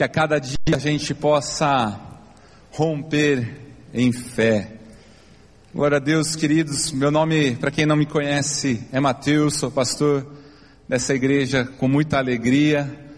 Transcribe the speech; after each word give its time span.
que 0.00 0.04
a 0.04 0.08
cada 0.08 0.38
dia 0.38 0.56
a 0.74 0.78
gente 0.78 1.12
possa 1.12 2.00
romper 2.70 3.74
em 3.92 4.10
fé. 4.10 4.76
Glória 5.74 5.98
a 5.98 6.00
Deus, 6.00 6.34
queridos. 6.34 6.90
Meu 6.90 7.10
nome, 7.10 7.54
para 7.56 7.70
quem 7.70 7.84
não 7.84 7.96
me 7.96 8.06
conhece, 8.06 8.82
é 8.92 8.98
Mateus, 8.98 9.56
sou 9.56 9.70
pastor 9.70 10.26
dessa 10.88 11.14
igreja 11.14 11.66
com 11.76 11.86
muita 11.86 12.16
alegria, 12.16 13.10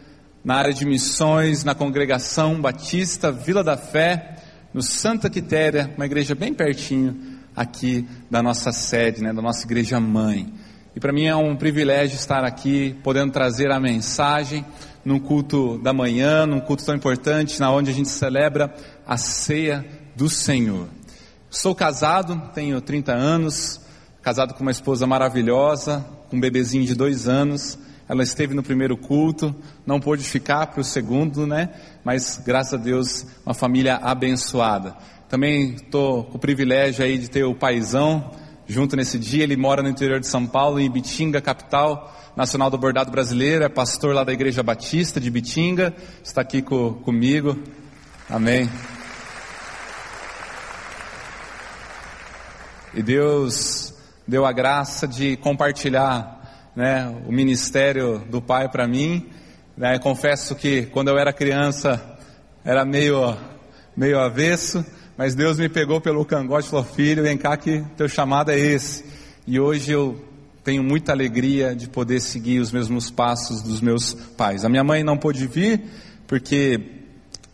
na 0.45 0.57
área 0.57 0.73
de 0.73 0.85
missões, 0.85 1.63
na 1.63 1.73
congregação 1.73 2.61
Batista 2.61 3.31
Vila 3.31 3.63
da 3.63 3.77
Fé, 3.77 4.39
no 4.75 4.83
Santa 4.83 5.31
Quitéria, 5.31 5.89
uma 5.97 6.07
igreja 6.07 6.35
bem 6.35 6.53
pertinho 6.53 7.17
aqui 7.55 8.05
da 8.29 8.43
nossa 8.43 8.73
sede, 8.73 9.23
né, 9.23 9.33
da 9.33 9.41
nossa 9.41 9.65
igreja 9.65 10.01
mãe. 10.01 10.53
E 10.97 10.99
para 10.99 11.13
mim 11.13 11.27
é 11.27 11.37
um 11.37 11.55
privilégio 11.55 12.17
estar 12.17 12.45
aqui, 12.45 12.97
podendo 13.05 13.31
trazer 13.31 13.71
a 13.71 13.79
mensagem 13.79 14.65
num 15.05 15.19
culto 15.19 15.79
da 15.79 15.93
manhã, 15.93 16.47
num 16.47 16.61
culto 16.61 16.85
tão 16.85 16.95
importante, 16.95 17.59
na 17.61 17.71
onde 17.71 17.91
a 17.91 17.95
gente 17.95 18.09
celebra 18.09 18.75
a 19.07 19.17
ceia 19.17 19.85
do 20.15 20.29
Senhor. 20.29 20.89
Sou 21.51 21.75
casado, 21.75 22.51
tenho 22.55 22.81
30 22.81 23.13
anos, 23.13 23.81
casado 24.23 24.55
com 24.55 24.63
uma 24.63 24.71
esposa 24.71 25.07
maravilhosa, 25.07 26.05
com 26.31 26.37
um 26.37 26.41
bebezinho 26.41 26.85
de 26.85 26.95
dois 26.95 27.29
anos. 27.29 27.79
Ela 28.09 28.23
esteve 28.23 28.55
no 28.55 28.63
primeiro 28.63 28.97
culto, 28.97 29.55
não 29.87 30.01
pôde 30.01 30.23
ficar 30.25 30.67
para 30.69 30.81
o 30.81 30.85
segundo, 30.85 31.47
né? 31.47 31.71
Mas 32.05 32.41
graças 32.45 32.75
a 32.75 32.77
Deus, 32.77 33.27
uma 33.45 33.55
família 33.55 33.97
abençoada. 33.97 34.95
Também 35.29 35.75
estou 35.75 36.25
com 36.25 36.37
o 36.37 36.41
privilégio 36.41 37.05
aí 37.05 37.19
de 37.19 37.29
ter 37.29 37.45
o 37.45 37.55
paizão 37.55 38.31
junto 38.67 38.97
nesse 38.97 39.19
dia. 39.19 39.43
Ele 39.43 39.57
mora 39.57 39.83
no 39.83 39.89
interior 39.89 40.21
de 40.21 40.27
São 40.27 40.47
Paulo, 40.47 40.81
em 40.81 40.91
Bitinga, 40.91 41.41
capital 41.41 42.15
nacional 42.37 42.71
do 42.71 42.79
bordado 42.79 43.11
brasileiro. 43.11 43.65
É 43.65 43.69
pastor 43.69 44.15
lá 44.15 44.25
da 44.25 44.33
Igreja 44.33 44.63
Batista 44.63 45.21
de 45.21 45.31
Bitinga. 45.31 45.95
Está 46.23 46.41
aqui 46.41 46.63
com, 46.63 46.95
comigo. 46.95 47.59
Amém. 48.29 48.69
E 52.95 53.03
Deus 53.03 53.95
deu 54.27 54.45
a 54.45 54.53
graça 54.53 55.09
de 55.09 55.37
compartilhar 55.39 56.71
né, 56.77 57.07
o 57.27 57.33
ministério 57.33 58.19
do 58.31 58.41
Pai 58.41 58.69
para 58.69 58.87
mim. 58.87 59.31
Né, 59.77 59.99
confesso 59.99 60.55
que 60.55 60.87
quando 60.87 61.09
eu 61.09 61.19
era 61.19 61.33
criança 61.33 62.19
era 62.65 62.85
meio, 62.85 63.37
meio 63.97 64.19
avesso, 64.21 64.85
mas 65.17 65.35
Deus 65.35 65.59
me 65.59 65.69
pegou 65.69 66.01
pelo 66.01 66.25
cangote 66.25 66.67
e 66.67 66.71
falou: 66.71 66.85
Filho, 66.85 67.23
vem 67.23 67.37
cá 67.37 67.57
que 67.57 67.85
teu 67.97 68.09
chamado 68.09 68.51
é 68.51 68.59
esse. 68.59 69.05
E 69.47 69.59
hoje 69.59 69.93
eu 69.93 70.23
tenho 70.65 70.83
muita 70.83 71.13
alegria 71.13 71.75
de 71.75 71.89
poder 71.89 72.21
seguir 72.21 72.61
os 72.61 72.71
mesmos 72.71 73.11
passos 73.11 73.63
dos 73.63 73.81
meus 73.81 74.15
pais. 74.15 74.65
A 74.65 74.69
minha 74.69 74.85
mãe 74.85 75.03
não 75.03 75.17
pôde 75.17 75.47
vir 75.47 75.83
porque 76.27 76.81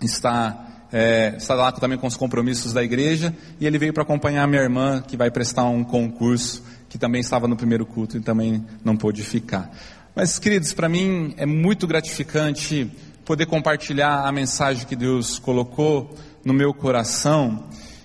está 0.01 0.67
é, 0.93 1.35
está 1.37 1.55
lá 1.55 1.71
também 1.73 1.99
com 1.99 2.07
os 2.07 2.17
compromissos 2.17 2.73
da 2.73 2.83
igreja, 2.83 3.35
e 3.61 3.67
ele 3.67 3.79
veio 3.79 3.93
para 3.93 4.03
acompanhar 4.03 4.45
a 4.45 4.47
minha 4.47 4.63
irmã, 4.63 5.03
que 5.07 5.17
vai 5.17 5.31
prestar 5.31 5.65
um 5.65 5.85
concurso, 5.85 6.63
que 6.89 6.97
também 6.97 7.21
estava 7.21 7.47
no 7.47 7.57
primeiro 7.57 7.85
culto 7.85 8.17
e 8.17 8.21
também 8.21 8.65
não 8.83 8.97
pôde 8.97 9.23
ficar. 9.23 9.71
Mas, 10.15 10.39
queridos, 10.39 10.73
para 10.73 10.89
mim 10.89 11.35
é 11.37 11.45
muito 11.45 11.87
gratificante 11.87 12.91
poder 13.25 13.47
compartilhar 13.47 14.27
a 14.27 14.33
mensagem 14.33 14.87
que 14.87 14.97
Deus 14.97 15.39
colocou 15.39 16.15
no 16.49 16.55
meu 16.55 16.73
coração, 16.73 17.63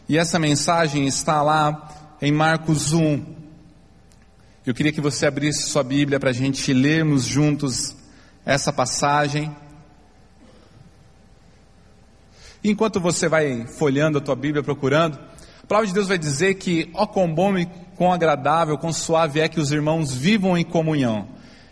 e 0.07 0.17
essa 0.17 0.37
mensagem 0.37 1.07
está 1.07 1.41
lá 1.41 1.89
em 2.21 2.29
Marcos 2.29 2.91
1. 2.91 3.23
Eu 4.65 4.73
queria 4.73 4.91
que 4.91 4.99
você 4.99 5.25
abrisse 5.25 5.69
sua 5.69 5.81
Bíblia 5.81 6.19
para 6.19 6.31
a 6.31 6.33
gente 6.33 6.73
lermos 6.73 7.23
juntos 7.23 7.95
essa 8.45 8.73
passagem. 8.73 9.49
Enquanto 12.61 12.99
você 12.99 13.29
vai 13.29 13.65
folhando 13.65 14.17
a 14.17 14.21
tua 14.21 14.35
Bíblia, 14.35 14.61
procurando, 14.61 15.17
a 15.63 15.65
palavra 15.65 15.87
de 15.87 15.93
Deus 15.93 16.09
vai 16.09 16.17
dizer 16.17 16.55
que, 16.55 16.91
ó 16.93 17.07
quão 17.07 17.33
bom 17.33 17.57
e 17.57 17.65
quão 17.95 18.11
agradável, 18.11 18.77
quão 18.77 18.91
suave 18.91 19.39
é 19.39 19.47
que 19.47 19.61
os 19.61 19.71
irmãos 19.71 20.13
vivam 20.13 20.57
em 20.57 20.65
comunhão. 20.65 21.29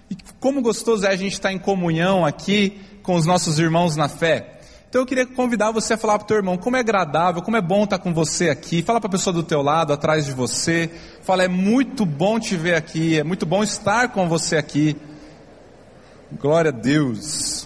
E 0.09 0.15
como 0.39 0.61
gostoso 0.61 1.05
é 1.05 1.09
a 1.09 1.17
gente 1.17 1.33
estar 1.33 1.51
em 1.51 1.59
comunhão 1.59 2.25
aqui 2.25 2.79
com 3.03 3.15
os 3.15 3.25
nossos 3.25 3.59
irmãos 3.59 3.97
na 3.97 4.07
fé. 4.07 4.60
Então 4.91 5.03
eu 5.03 5.05
queria 5.05 5.25
convidar 5.25 5.71
você 5.71 5.93
a 5.93 5.97
falar 5.97 6.19
para 6.19 6.25
o 6.25 6.27
teu 6.27 6.35
irmão 6.35 6.57
como 6.57 6.75
é 6.75 6.81
agradável, 6.81 7.41
como 7.41 7.55
é 7.55 7.61
bom 7.61 7.85
estar 7.85 7.97
com 7.97 8.13
você 8.13 8.49
aqui. 8.49 8.83
Fala 8.83 8.99
para 8.99 9.07
a 9.07 9.11
pessoa 9.11 9.33
do 9.33 9.41
teu 9.41 9.61
lado, 9.61 9.93
atrás 9.93 10.25
de 10.25 10.33
você. 10.33 10.91
Fala, 11.21 11.45
é 11.45 11.47
muito 11.47 12.05
bom 12.05 12.37
te 12.37 12.57
ver 12.57 12.75
aqui, 12.75 13.17
é 13.17 13.23
muito 13.23 13.45
bom 13.45 13.63
estar 13.63 14.09
com 14.09 14.27
você 14.27 14.57
aqui. 14.57 14.97
Glória 16.33 16.71
a 16.71 16.73
Deus. 16.73 17.65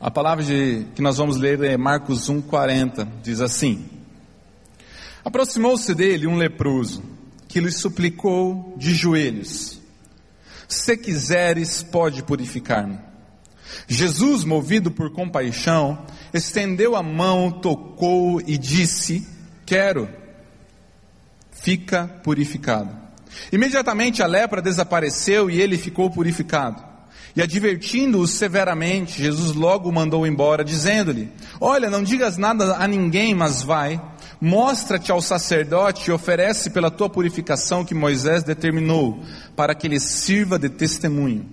A 0.00 0.08
palavra 0.08 0.44
de, 0.44 0.86
que 0.94 1.02
nós 1.02 1.16
vamos 1.16 1.36
ler 1.36 1.60
é 1.64 1.76
Marcos 1.76 2.30
1,40, 2.30 3.08
diz 3.20 3.40
assim: 3.40 3.88
Aproximou-se 5.24 5.92
dele 5.96 6.28
um 6.28 6.36
leproso, 6.36 7.02
que 7.52 7.60
lhe 7.60 7.70
suplicou 7.70 8.72
de 8.78 8.94
joelhos: 8.94 9.78
Se 10.66 10.96
quiseres, 10.96 11.82
pode 11.82 12.22
purificar-me. 12.22 12.98
Jesus, 13.86 14.42
movido 14.42 14.90
por 14.90 15.12
compaixão, 15.12 16.06
estendeu 16.32 16.96
a 16.96 17.02
mão, 17.02 17.50
tocou 17.50 18.40
e 18.40 18.56
disse: 18.56 19.28
Quero, 19.66 20.08
fica 21.50 22.08
purificado. 22.24 22.96
Imediatamente 23.52 24.22
a 24.22 24.26
lepra 24.26 24.62
desapareceu 24.62 25.50
e 25.50 25.60
ele 25.60 25.76
ficou 25.76 26.10
purificado. 26.10 26.82
E 27.36 27.42
advertindo-o 27.42 28.26
severamente, 28.26 29.22
Jesus 29.22 29.54
logo 29.54 29.90
o 29.90 29.92
mandou 29.92 30.26
embora, 30.26 30.64
dizendo-lhe: 30.64 31.30
Olha, 31.60 31.90
não 31.90 32.02
digas 32.02 32.38
nada 32.38 32.76
a 32.76 32.88
ninguém, 32.88 33.34
mas 33.34 33.62
vai, 33.62 34.00
mostra-te 34.42 35.12
ao 35.12 35.22
sacerdote 35.22 36.10
e 36.10 36.12
oferece 36.12 36.68
pela 36.68 36.90
tua 36.90 37.08
purificação 37.08 37.84
que 37.84 37.94
Moisés 37.94 38.42
determinou, 38.42 39.22
para 39.54 39.72
que 39.72 39.86
ele 39.86 40.00
sirva 40.00 40.58
de 40.58 40.68
testemunho. 40.68 41.48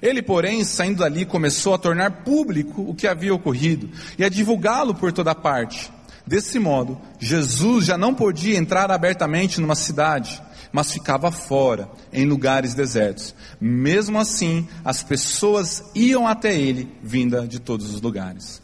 Ele, 0.00 0.22
porém, 0.22 0.64
saindo 0.64 1.00
dali, 1.00 1.26
começou 1.26 1.74
a 1.74 1.78
tornar 1.78 2.24
público 2.24 2.80
o 2.88 2.94
que 2.94 3.06
havia 3.06 3.34
ocorrido 3.34 3.90
e 4.18 4.24
a 4.24 4.30
divulgá-lo 4.30 4.94
por 4.94 5.12
toda 5.12 5.34
parte. 5.34 5.92
Desse 6.26 6.58
modo, 6.58 6.98
Jesus 7.20 7.84
já 7.84 7.98
não 7.98 8.14
podia 8.14 8.56
entrar 8.56 8.90
abertamente 8.90 9.60
numa 9.60 9.74
cidade 9.74 10.42
mas 10.72 10.90
ficava 10.90 11.30
fora, 11.30 11.90
em 12.10 12.24
lugares 12.24 12.72
desertos. 12.72 13.34
Mesmo 13.60 14.18
assim, 14.18 14.66
as 14.82 15.02
pessoas 15.02 15.84
iam 15.94 16.26
até 16.26 16.58
ele, 16.58 16.88
vinda 17.02 17.46
de 17.46 17.60
todos 17.60 17.94
os 17.94 18.00
lugares. 18.00 18.61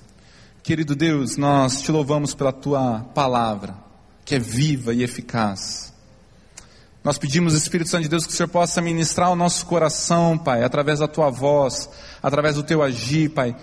Querido 0.69 0.95
Deus, 0.95 1.39
nós 1.39 1.81
te 1.81 1.91
louvamos 1.91 2.35
pela 2.35 2.53
tua 2.53 3.01
palavra, 3.15 3.75
que 4.23 4.35
é 4.35 4.39
viva 4.39 4.93
e 4.93 5.03
eficaz. 5.03 5.95
Nós 7.03 7.17
pedimos, 7.17 7.55
Espírito 7.55 7.89
Santo 7.89 8.03
de 8.03 8.09
Deus, 8.11 8.27
que 8.27 8.35
o 8.35 8.37
Senhor 8.37 8.51
possa 8.51 8.83
ministrar 8.83 9.33
o 9.33 9.35
nosso 9.35 9.65
coração, 9.65 10.37
Pai, 10.37 10.63
através 10.63 10.99
da 10.99 11.09
tua 11.09 11.31
voz, 11.31 11.89
através 12.23 12.57
do 12.57 12.63
teu 12.63 12.83
agir, 12.83 13.31
Pai, 13.31 13.57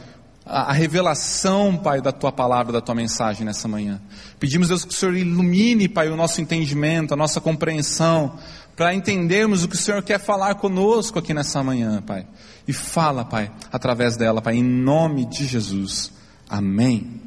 a, 0.43 0.73
revelação, 0.73 1.77
Pai, 1.77 2.01
da 2.01 2.11
tua 2.11 2.31
palavra, 2.31 2.73
da 2.73 2.81
tua 2.81 2.95
mensagem 2.95 3.45
nessa 3.45 3.67
manhã. 3.67 4.01
Pedimos, 4.39 4.69
Deus, 4.69 4.83
que 4.83 4.91
o 4.91 4.97
Senhor 4.97 5.15
ilumine, 5.15 5.87
Pai, 5.87 6.09
o 6.09 6.15
nosso 6.15 6.41
entendimento, 6.41 7.13
a 7.13 7.15
nossa 7.15 7.39
compreensão, 7.39 8.39
para 8.75 8.95
entendermos 8.95 9.63
o 9.63 9.67
que 9.67 9.75
o 9.75 9.79
Senhor 9.79 10.01
quer 10.01 10.19
falar 10.19 10.55
conosco 10.55 11.19
aqui 11.19 11.35
nessa 11.35 11.61
manhã, 11.61 12.01
Pai. 12.01 12.25
E 12.67 12.73
fala, 12.73 13.23
Pai, 13.23 13.51
através 13.71 14.17
dela, 14.17 14.41
Pai, 14.41 14.55
em 14.55 14.63
nome 14.63 15.25
de 15.25 15.45
Jesus. 15.45 16.15
Amém. 16.49 17.21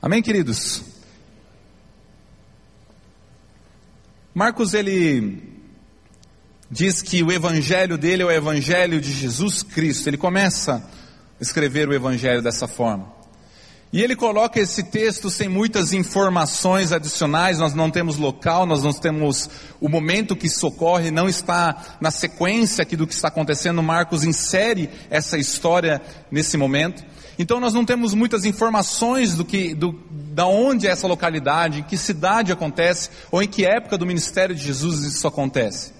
Amém, 0.00 0.22
queridos? 0.22 0.82
Marcos, 4.34 4.74
ele 4.74 5.42
diz 6.70 7.00
que 7.02 7.22
o 7.22 7.32
evangelho 7.32 7.96
dele 7.96 8.22
é 8.22 8.26
o 8.26 8.30
evangelho 8.30 9.00
de 9.00 9.12
Jesus 9.12 9.62
Cristo. 9.62 10.08
Ele 10.08 10.18
começa 10.18 10.84
escrever 11.40 11.88
o 11.88 11.94
Evangelho 11.94 12.42
dessa 12.42 12.66
forma. 12.66 13.14
E 13.92 14.02
ele 14.02 14.16
coloca 14.16 14.60
esse 14.60 14.82
texto 14.82 15.30
sem 15.30 15.48
muitas 15.48 15.92
informações 15.92 16.92
adicionais, 16.92 17.58
nós 17.58 17.72
não 17.72 17.90
temos 17.90 18.16
local, 18.16 18.66
nós 18.66 18.82
não 18.82 18.92
temos 18.92 19.48
o 19.80 19.88
momento 19.88 20.36
que 20.36 20.48
isso 20.48 20.66
ocorre, 20.66 21.10
não 21.10 21.28
está 21.28 21.96
na 22.00 22.10
sequência 22.10 22.82
aqui 22.82 22.96
do 22.96 23.06
que 23.06 23.14
está 23.14 23.28
acontecendo. 23.28 23.82
Marcos 23.82 24.24
insere 24.24 24.90
essa 25.08 25.38
história 25.38 26.02
nesse 26.30 26.56
momento. 26.56 27.04
Então 27.38 27.60
nós 27.60 27.74
não 27.74 27.84
temos 27.84 28.14
muitas 28.14 28.44
informações 28.44 29.34
do 29.34 29.44
que, 29.44 29.74
do, 29.74 29.98
da 30.10 30.46
onde 30.46 30.86
é 30.86 30.90
essa 30.90 31.06
localidade, 31.06 31.80
em 31.80 31.82
que 31.82 31.96
cidade 31.96 32.52
acontece, 32.52 33.10
ou 33.30 33.42
em 33.42 33.48
que 33.48 33.64
época 33.64 33.98
do 33.98 34.06
ministério 34.06 34.54
de 34.54 34.62
Jesus 34.62 35.02
isso 35.02 35.26
acontece. 35.26 35.92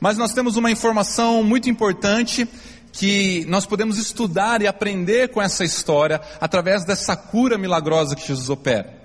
Mas 0.00 0.16
nós 0.16 0.32
temos 0.32 0.56
uma 0.56 0.70
informação 0.70 1.42
muito 1.42 1.68
importante 1.68 2.48
que 2.92 3.44
nós 3.48 3.66
podemos 3.66 3.98
estudar 3.98 4.62
e 4.62 4.66
aprender 4.68 5.28
com 5.30 5.42
essa 5.42 5.64
história 5.64 6.20
através 6.40 6.84
dessa 6.84 7.16
cura 7.16 7.58
milagrosa 7.58 8.14
que 8.14 8.26
Jesus 8.26 8.48
opera. 8.48 9.02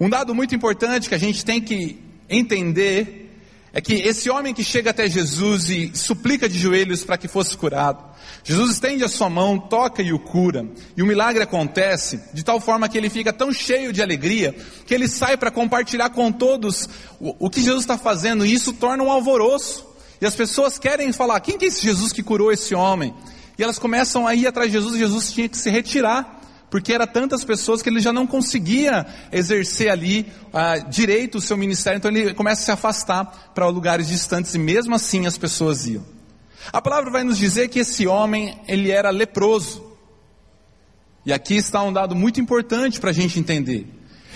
Um 0.00 0.08
dado 0.08 0.34
muito 0.34 0.54
importante 0.54 1.08
que 1.08 1.14
a 1.14 1.18
gente 1.18 1.44
tem 1.44 1.60
que 1.60 2.00
entender 2.28 3.27
é 3.78 3.80
que 3.80 3.94
esse 3.94 4.28
homem 4.28 4.52
que 4.52 4.64
chega 4.64 4.90
até 4.90 5.08
Jesus 5.08 5.70
e 5.70 5.92
suplica 5.94 6.48
de 6.48 6.58
joelhos 6.58 7.04
para 7.04 7.16
que 7.16 7.28
fosse 7.28 7.56
curado, 7.56 8.02
Jesus 8.42 8.72
estende 8.72 9.04
a 9.04 9.08
sua 9.08 9.30
mão, 9.30 9.56
toca 9.56 10.02
e 10.02 10.12
o 10.12 10.18
cura, 10.18 10.66
e 10.96 11.02
o 11.02 11.06
milagre 11.06 11.44
acontece 11.44 12.20
de 12.34 12.42
tal 12.42 12.60
forma 12.60 12.88
que 12.88 12.98
ele 12.98 13.08
fica 13.08 13.32
tão 13.32 13.52
cheio 13.52 13.92
de 13.92 14.02
alegria 14.02 14.52
que 14.84 14.92
ele 14.92 15.06
sai 15.06 15.36
para 15.36 15.52
compartilhar 15.52 16.10
com 16.10 16.32
todos 16.32 16.88
o, 17.20 17.46
o 17.46 17.48
que 17.48 17.62
Jesus 17.62 17.82
está 17.82 17.96
fazendo, 17.96 18.44
e 18.44 18.52
isso 18.52 18.72
torna 18.72 19.04
um 19.04 19.12
alvoroço. 19.12 19.86
E 20.20 20.26
as 20.26 20.34
pessoas 20.34 20.76
querem 20.76 21.12
falar: 21.12 21.38
quem 21.38 21.56
que 21.56 21.66
é 21.66 21.68
esse 21.68 21.80
Jesus 21.80 22.12
que 22.12 22.20
curou 22.20 22.50
esse 22.50 22.74
homem? 22.74 23.14
E 23.56 23.62
elas 23.62 23.78
começam 23.78 24.26
a 24.26 24.34
ir 24.34 24.48
atrás 24.48 24.72
de 24.72 24.76
Jesus, 24.76 24.96
e 24.96 24.98
Jesus 24.98 25.32
tinha 25.32 25.48
que 25.48 25.56
se 25.56 25.70
retirar 25.70 26.37
porque 26.70 26.92
era 26.92 27.06
tantas 27.06 27.44
pessoas 27.44 27.80
que 27.80 27.88
ele 27.88 28.00
já 28.00 28.12
não 28.12 28.26
conseguia 28.26 29.06
exercer 29.32 29.90
ali 29.90 30.26
ah, 30.52 30.78
direito 30.78 31.38
o 31.38 31.40
seu 31.40 31.56
ministério, 31.56 31.98
então 31.98 32.10
ele 32.10 32.34
começa 32.34 32.62
a 32.62 32.64
se 32.64 32.70
afastar 32.70 33.52
para 33.54 33.66
lugares 33.68 34.08
distantes 34.08 34.54
e 34.54 34.58
mesmo 34.58 34.94
assim 34.94 35.26
as 35.26 35.38
pessoas 35.38 35.86
iam. 35.86 36.04
A 36.72 36.82
palavra 36.82 37.10
vai 37.10 37.24
nos 37.24 37.38
dizer 37.38 37.68
que 37.68 37.78
esse 37.78 38.06
homem 38.06 38.58
ele 38.68 38.90
era 38.90 39.10
leproso. 39.10 39.86
E 41.24 41.32
aqui 41.32 41.56
está 41.56 41.82
um 41.82 41.92
dado 41.92 42.14
muito 42.14 42.40
importante 42.40 43.00
para 43.00 43.10
a 43.10 43.12
gente 43.12 43.38
entender. 43.38 43.86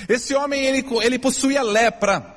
Esse 0.09 0.35
homem 0.35 0.65
ele, 0.65 0.85
ele 1.03 1.19
possuía 1.19 1.63
lepra. 1.63 2.33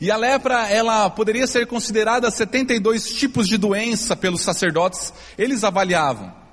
E 0.00 0.10
a 0.10 0.16
lepra, 0.16 0.68
ela 0.68 1.08
poderia 1.10 1.46
ser 1.46 1.66
considerada 1.66 2.30
72 2.30 3.12
tipos 3.12 3.48
de 3.48 3.56
doença 3.56 4.16
pelos 4.16 4.42
sacerdotes, 4.42 5.12
eles 5.38 5.64
avaliavam. 5.64 6.43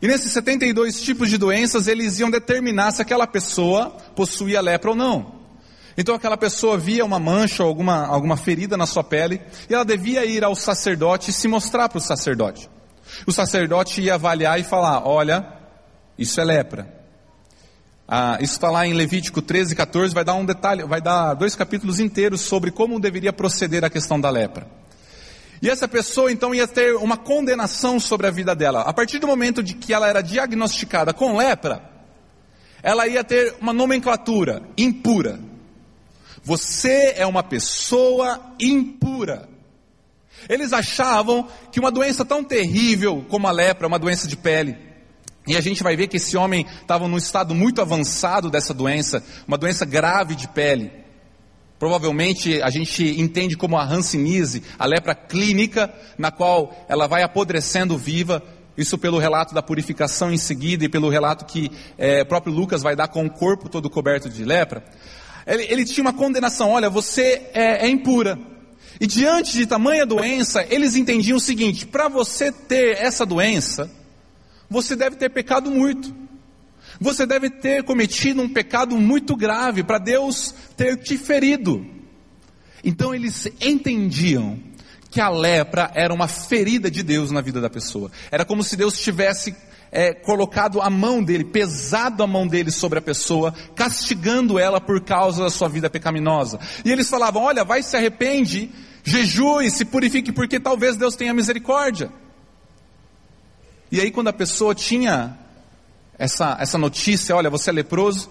E 0.00 0.06
nesses 0.06 0.32
72 0.32 1.00
tipos 1.00 1.28
de 1.28 1.36
doenças, 1.36 1.88
eles 1.88 2.18
iam 2.20 2.30
determinar 2.30 2.92
se 2.92 3.02
aquela 3.02 3.26
pessoa 3.26 3.90
possuía 4.14 4.60
lepra 4.60 4.90
ou 4.90 4.96
não. 4.96 5.38
Então 5.96 6.14
aquela 6.14 6.36
pessoa 6.36 6.78
via 6.78 7.04
uma 7.04 7.18
mancha 7.18 7.64
ou 7.64 7.68
alguma, 7.68 8.06
alguma 8.06 8.36
ferida 8.36 8.76
na 8.76 8.86
sua 8.86 9.02
pele, 9.02 9.40
e 9.68 9.74
ela 9.74 9.84
devia 9.84 10.24
ir 10.24 10.44
ao 10.44 10.54
sacerdote 10.54 11.30
e 11.30 11.34
se 11.34 11.48
mostrar 11.48 11.88
para 11.88 11.98
o 11.98 12.00
sacerdote. 12.00 12.70
O 13.26 13.32
sacerdote 13.32 14.00
ia 14.00 14.14
avaliar 14.14 14.60
e 14.60 14.62
falar: 14.62 15.04
olha, 15.04 15.44
isso 16.16 16.40
é 16.40 16.44
lepra. 16.44 16.98
Ah, 18.06 18.38
isso 18.40 18.54
está 18.54 18.70
lá 18.70 18.86
em 18.86 18.94
Levítico 18.94 19.42
13, 19.42 19.74
14, 19.74 20.14
vai 20.14 20.24
dar 20.24 20.34
um 20.34 20.44
detalhe, 20.44 20.84
vai 20.84 21.00
dar 21.00 21.34
dois 21.34 21.54
capítulos 21.54 21.98
inteiros 22.00 22.40
sobre 22.40 22.70
como 22.70 23.00
deveria 23.00 23.32
proceder 23.32 23.84
a 23.84 23.90
questão 23.90 24.20
da 24.20 24.30
lepra. 24.30 24.66
E 25.60 25.68
essa 25.68 25.88
pessoa 25.88 26.30
então 26.30 26.54
ia 26.54 26.68
ter 26.68 26.94
uma 26.96 27.16
condenação 27.16 27.98
sobre 27.98 28.26
a 28.26 28.30
vida 28.30 28.54
dela. 28.54 28.82
A 28.82 28.92
partir 28.92 29.18
do 29.18 29.26
momento 29.26 29.62
de 29.62 29.74
que 29.74 29.92
ela 29.92 30.08
era 30.08 30.22
diagnosticada 30.22 31.12
com 31.12 31.36
lepra, 31.36 31.82
ela 32.82 33.06
ia 33.06 33.24
ter 33.24 33.56
uma 33.60 33.72
nomenclatura 33.72 34.62
impura. 34.76 35.40
Você 36.42 37.14
é 37.16 37.26
uma 37.26 37.42
pessoa 37.42 38.40
impura. 38.60 39.48
Eles 40.48 40.72
achavam 40.72 41.48
que 41.72 41.80
uma 41.80 41.90
doença 41.90 42.24
tão 42.24 42.44
terrível 42.44 43.26
como 43.28 43.48
a 43.48 43.50
lepra, 43.50 43.88
uma 43.88 43.98
doença 43.98 44.28
de 44.28 44.36
pele, 44.36 44.88
e 45.48 45.56
a 45.56 45.62
gente 45.62 45.82
vai 45.82 45.96
ver 45.96 46.08
que 46.08 46.18
esse 46.18 46.36
homem 46.36 46.66
estava 46.82 47.08
num 47.08 47.16
estado 47.16 47.54
muito 47.54 47.80
avançado 47.80 48.50
dessa 48.50 48.74
doença, 48.74 49.24
uma 49.46 49.56
doença 49.56 49.86
grave 49.86 50.34
de 50.34 50.46
pele. 50.46 50.92
Provavelmente 51.78 52.60
a 52.60 52.70
gente 52.70 53.20
entende 53.20 53.56
como 53.56 53.76
a 53.76 53.84
hanseníase, 53.84 54.62
a 54.78 54.84
lepra 54.84 55.14
clínica, 55.14 55.92
na 56.16 56.30
qual 56.30 56.74
ela 56.88 57.06
vai 57.06 57.22
apodrecendo 57.22 57.96
viva, 57.96 58.42
isso 58.76 58.98
pelo 58.98 59.18
relato 59.18 59.54
da 59.54 59.62
purificação 59.62 60.32
em 60.32 60.38
seguida 60.38 60.84
e 60.84 60.88
pelo 60.88 61.08
relato 61.08 61.44
que 61.44 61.70
é, 61.96 62.24
próprio 62.24 62.52
Lucas 62.52 62.82
vai 62.82 62.94
dar 62.94 63.08
com 63.08 63.24
o 63.26 63.30
corpo 63.30 63.68
todo 63.68 63.90
coberto 63.90 64.28
de 64.28 64.44
lepra. 64.44 64.84
Ele, 65.46 65.66
ele 65.68 65.84
tinha 65.84 66.02
uma 66.02 66.12
condenação: 66.12 66.70
olha, 66.70 66.90
você 66.90 67.50
é, 67.54 67.86
é 67.86 67.88
impura. 67.88 68.38
E 69.00 69.06
diante 69.06 69.52
de 69.52 69.66
tamanha 69.66 70.04
doença, 70.04 70.64
eles 70.68 70.96
entendiam 70.96 71.36
o 71.36 71.40
seguinte: 71.40 71.86
para 71.86 72.08
você 72.08 72.52
ter 72.52 72.96
essa 72.98 73.24
doença, 73.24 73.90
você 74.68 74.94
deve 74.94 75.16
ter 75.16 75.30
pecado 75.30 75.70
muito. 75.70 76.27
Você 77.00 77.24
deve 77.24 77.48
ter 77.48 77.84
cometido 77.84 78.42
um 78.42 78.48
pecado 78.48 78.96
muito 78.96 79.36
grave 79.36 79.82
para 79.82 79.98
Deus 79.98 80.54
ter 80.76 80.96
te 80.96 81.16
ferido. 81.16 81.86
Então 82.82 83.14
eles 83.14 83.48
entendiam 83.60 84.58
que 85.10 85.20
a 85.20 85.28
lepra 85.28 85.90
era 85.94 86.12
uma 86.12 86.28
ferida 86.28 86.90
de 86.90 87.02
Deus 87.02 87.30
na 87.30 87.40
vida 87.40 87.60
da 87.60 87.70
pessoa. 87.70 88.10
Era 88.30 88.44
como 88.44 88.62
se 88.62 88.76
Deus 88.76 89.00
tivesse 89.00 89.54
é, 89.90 90.12
colocado 90.12 90.80
a 90.80 90.90
mão 90.90 91.22
dele, 91.22 91.44
pesado 91.44 92.22
a 92.22 92.26
mão 92.26 92.46
dele 92.46 92.70
sobre 92.70 92.98
a 92.98 93.02
pessoa, 93.02 93.54
castigando 93.74 94.58
ela 94.58 94.80
por 94.80 95.00
causa 95.00 95.44
da 95.44 95.50
sua 95.50 95.68
vida 95.68 95.88
pecaminosa. 95.88 96.58
E 96.84 96.92
eles 96.92 97.08
falavam: 97.08 97.42
Olha, 97.42 97.64
vai 97.64 97.82
se 97.82 97.96
arrepende, 97.96 98.70
jejue, 99.02 99.70
se 99.70 99.84
purifique, 99.84 100.32
porque 100.32 100.60
talvez 100.60 100.96
Deus 100.96 101.16
tenha 101.16 101.32
misericórdia. 101.32 102.10
E 103.90 104.00
aí, 104.00 104.10
quando 104.10 104.28
a 104.28 104.32
pessoa 104.32 104.74
tinha 104.74 105.38
essa, 106.18 106.56
essa 106.60 106.76
notícia, 106.76 107.36
olha, 107.36 107.48
você 107.48 107.70
é 107.70 107.72
leproso, 107.72 108.28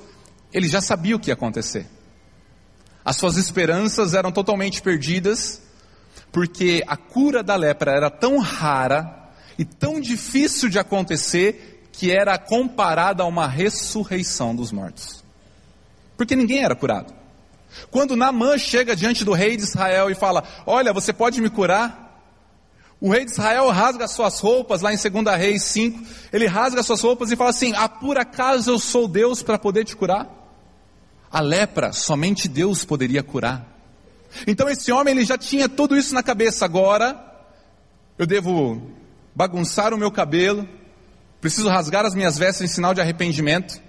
ele 0.53 0.67
já 0.67 0.81
sabia 0.81 1.15
o 1.15 1.19
que 1.19 1.29
ia 1.29 1.33
acontecer. 1.33 1.87
As 3.03 3.15
suas 3.15 3.37
esperanças 3.37 4.13
eram 4.13 4.31
totalmente 4.31 4.81
perdidas, 4.81 5.61
porque 6.31 6.83
a 6.85 6.97
cura 6.97 7.41
da 7.41 7.55
lepra 7.55 7.91
era 7.91 8.09
tão 8.09 8.37
rara 8.39 9.29
e 9.57 9.63
tão 9.63 10.01
difícil 10.01 10.69
de 10.69 10.77
acontecer 10.77 11.87
que 11.93 12.11
era 12.11 12.37
comparada 12.37 13.23
a 13.23 13.25
uma 13.25 13.47
ressurreição 13.47 14.53
dos 14.53 14.71
mortos. 14.71 15.23
Porque 16.17 16.35
ninguém 16.35 16.63
era 16.63 16.75
curado. 16.75 17.13
Quando 17.89 18.15
Naamã 18.15 18.57
chega 18.57 18.95
diante 18.95 19.23
do 19.23 19.33
rei 19.33 19.55
de 19.55 19.63
Israel 19.63 20.09
e 20.09 20.15
fala: 20.15 20.43
Olha, 20.65 20.91
você 20.91 21.13
pode 21.13 21.41
me 21.41 21.49
curar? 21.49 22.06
O 22.99 23.11
rei 23.11 23.25
de 23.25 23.31
Israel 23.31 23.69
rasga 23.69 24.07
suas 24.07 24.39
roupas, 24.39 24.81
lá 24.81 24.91
em 24.91 24.97
2 24.97 25.37
Reis 25.37 25.63
5, 25.63 26.03
ele 26.33 26.47
rasga 26.47 26.81
suas 26.81 26.99
roupas 27.01 27.31
e 27.31 27.35
fala 27.35 27.51
assim: 27.51 27.73
Ah, 27.75 27.87
por 27.87 28.17
acaso 28.17 28.71
eu 28.71 28.79
sou 28.79 29.07
Deus 29.07 29.43
para 29.43 29.59
poder 29.59 29.85
te 29.85 29.95
curar? 29.95 30.27
A 31.31 31.39
lepra, 31.39 31.93
somente 31.93 32.47
Deus 32.47 32.83
poderia 32.83 33.21
curar. 33.21 33.67
Então 34.47 34.67
esse 34.67 34.91
homem 34.91 35.13
ele 35.13 35.25
já 35.25 35.37
tinha 35.37 35.69
tudo 35.69 35.95
isso 35.95 36.13
na 36.13 36.23
cabeça. 36.23 36.65
Agora, 36.65 37.23
eu 38.17 38.25
devo 38.25 38.81
bagunçar 39.35 39.93
o 39.93 39.97
meu 39.97 40.11
cabelo, 40.11 40.67
preciso 41.39 41.69
rasgar 41.69 42.03
as 42.03 42.15
minhas 42.15 42.37
vestes 42.37 42.63
em 42.63 42.73
sinal 42.73 42.95
de 42.95 43.01
arrependimento. 43.01 43.79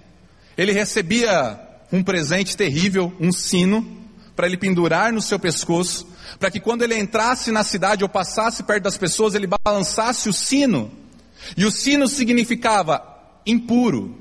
Ele 0.55 0.71
recebia 0.71 1.59
um 1.91 2.03
presente 2.03 2.55
terrível, 2.55 3.11
um 3.19 3.31
sino, 3.31 3.97
para 4.35 4.45
ele 4.45 4.57
pendurar 4.57 5.11
no 5.11 5.21
seu 5.21 5.39
pescoço 5.39 6.07
para 6.37 6.51
que 6.51 6.59
quando 6.59 6.83
ele 6.83 6.97
entrasse 6.97 7.51
na 7.51 7.63
cidade 7.63 8.03
ou 8.03 8.09
passasse 8.09 8.63
perto 8.63 8.83
das 8.83 8.97
pessoas, 8.97 9.35
ele 9.35 9.47
balançasse 9.47 10.29
o 10.29 10.33
sino. 10.33 10.91
E 11.55 11.65
o 11.65 11.71
sino 11.71 12.07
significava 12.07 13.01
impuro, 13.45 14.15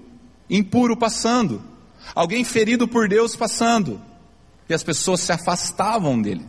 impuro 0.49 0.97
passando, 0.97 1.62
alguém 2.15 2.45
ferido 2.45 2.87
por 2.87 3.09
Deus 3.09 3.37
passando. 3.37 4.00
E 4.69 4.75
as 4.75 4.83
pessoas 4.83 5.21
se 5.21 5.33
afastavam 5.33 6.21
dele. 6.21 6.47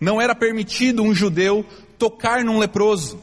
Não 0.00 0.20
era 0.20 0.34
permitido 0.34 1.02
um 1.02 1.14
judeu 1.14 1.64
tocar 1.98 2.44
num 2.44 2.58
leproso. 2.58 3.20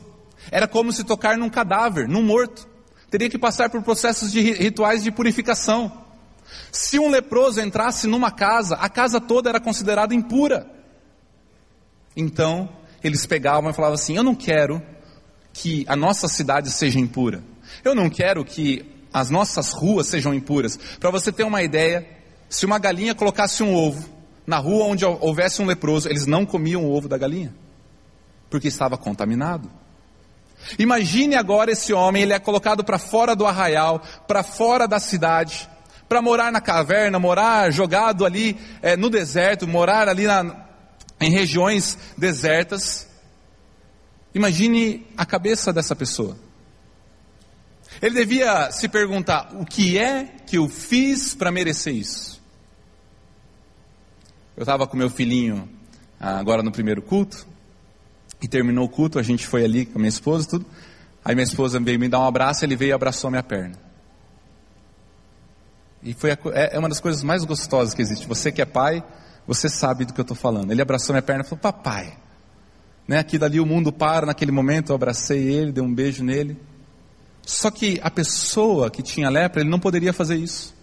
Era 0.49 0.67
como 0.67 0.93
se 0.93 1.03
tocar 1.03 1.37
num 1.37 1.49
cadáver, 1.49 2.07
num 2.07 2.23
morto. 2.23 2.67
Teria 3.09 3.29
que 3.29 3.37
passar 3.37 3.69
por 3.69 3.81
processos 3.81 4.31
de 4.31 4.39
rituais 4.39 5.03
de 5.03 5.11
purificação. 5.11 5.91
Se 6.71 6.99
um 6.99 7.09
leproso 7.09 7.59
entrasse 7.59 8.07
numa 8.07 8.31
casa, 8.31 8.75
a 8.75 8.87
casa 8.87 9.19
toda 9.19 9.49
era 9.49 9.59
considerada 9.59 10.15
impura. 10.15 10.78
Então, 12.15 12.69
eles 13.03 13.25
pegavam 13.25 13.69
e 13.69 13.73
falavam 13.73 13.95
assim: 13.95 14.15
Eu 14.15 14.23
não 14.23 14.35
quero 14.35 14.81
que 15.53 15.85
a 15.87 15.95
nossa 15.95 16.27
cidade 16.27 16.69
seja 16.69 16.99
impura. 16.99 17.43
Eu 17.83 17.95
não 17.95 18.09
quero 18.09 18.43
que 18.43 18.85
as 19.13 19.29
nossas 19.29 19.71
ruas 19.71 20.07
sejam 20.07 20.33
impuras. 20.33 20.77
Para 20.99 21.11
você 21.11 21.31
ter 21.31 21.43
uma 21.43 21.61
ideia, 21.61 22.07
se 22.49 22.65
uma 22.65 22.79
galinha 22.79 23.15
colocasse 23.15 23.63
um 23.63 23.75
ovo 23.75 24.07
na 24.45 24.57
rua 24.57 24.85
onde 24.85 25.05
houvesse 25.05 25.61
um 25.61 25.65
leproso, 25.65 26.09
eles 26.09 26.25
não 26.25 26.45
comiam 26.45 26.83
o 26.83 26.91
ovo 26.91 27.07
da 27.07 27.17
galinha, 27.17 27.53
porque 28.49 28.67
estava 28.67 28.97
contaminado. 28.97 29.69
Imagine 30.77 31.35
agora 31.35 31.71
esse 31.71 31.93
homem, 31.93 32.23
ele 32.23 32.33
é 32.33 32.39
colocado 32.39 32.83
para 32.83 32.97
fora 32.97 33.35
do 33.35 33.45
arraial, 33.45 34.01
para 34.27 34.43
fora 34.43 34.87
da 34.87 34.99
cidade, 34.99 35.69
para 36.07 36.21
morar 36.21 36.51
na 36.51 36.59
caverna, 36.59 37.19
morar 37.19 37.71
jogado 37.71 38.25
ali 38.25 38.59
é, 38.81 38.97
no 38.97 39.09
deserto, 39.09 39.67
morar 39.67 40.09
ali 40.09 40.25
na, 40.25 40.68
em 41.19 41.31
regiões 41.31 41.97
desertas. 42.17 43.07
Imagine 44.33 45.05
a 45.17 45.25
cabeça 45.25 45.73
dessa 45.73 45.95
pessoa. 45.95 46.37
Ele 48.01 48.15
devia 48.15 48.71
se 48.71 48.87
perguntar: 48.87 49.51
o 49.55 49.65
que 49.65 49.97
é 49.97 50.25
que 50.45 50.57
eu 50.57 50.67
fiz 50.67 51.33
para 51.33 51.51
merecer 51.51 51.93
isso? 51.93 52.39
Eu 54.55 54.63
estava 54.63 54.85
com 54.85 54.97
meu 54.97 55.09
filhinho 55.09 55.69
ah, 56.19 56.37
agora 56.37 56.61
no 56.61 56.71
primeiro 56.71 57.01
culto, 57.01 57.47
e 58.41 58.47
terminou 58.47 58.85
o 58.85 58.89
culto, 58.89 59.17
a 59.17 59.23
gente 59.23 59.47
foi 59.47 59.63
ali 59.63 59.85
com 59.85 59.97
a 59.97 59.99
minha 59.99 60.09
esposa 60.09 60.49
tudo. 60.49 60.65
Aí 61.23 61.35
minha 61.35 61.43
esposa 61.43 61.79
veio 61.79 61.99
me 61.99 62.07
dar 62.07 62.19
um 62.19 62.25
abraço, 62.25 62.63
ele 62.63 62.75
veio 62.75 62.89
e 62.89 62.93
abraçou 62.93 63.29
minha 63.29 63.43
perna. 63.43 63.75
E 66.01 66.13
foi 66.13 66.31
a, 66.31 66.37
é, 66.53 66.75
é 66.75 66.79
uma 66.79 66.87
das 66.87 66.99
coisas 66.99 67.23
mais 67.23 67.43
gostosas 67.43 67.93
que 67.93 68.01
existe. 68.01 68.27
Você 68.27 68.51
que 68.51 68.61
é 68.61 68.65
pai, 68.65 69.03
Você 69.49 69.67
sabe 69.67 70.05
do 70.05 70.13
que 70.13 70.19
eu 70.19 70.21
estou 70.21 70.37
falando. 70.37 70.69
Ele 70.69 70.79
abraçou 70.79 71.11
minha 71.11 71.23
perna 71.23 71.41
e 71.41 71.43
falou: 71.43 71.59
Papai. 71.59 72.15
Né, 73.07 73.17
aqui 73.17 73.39
dali 73.39 73.59
o 73.59 73.65
mundo 73.65 73.91
para 73.91 74.27
naquele 74.27 74.51
momento. 74.51 74.91
Eu 74.91 74.95
abracei 74.95 75.41
ele, 75.41 75.71
dei 75.71 75.83
um 75.83 75.91
beijo 75.91 76.23
nele. 76.23 76.55
Só 77.43 77.71
que 77.71 77.99
a 78.03 78.11
pessoa 78.11 78.91
que 78.91 79.01
tinha 79.01 79.27
lepra, 79.27 79.61
ele 79.61 79.69
não 79.71 79.79
poderia 79.79 80.13
fazer 80.13 80.35
isso. 80.35 80.75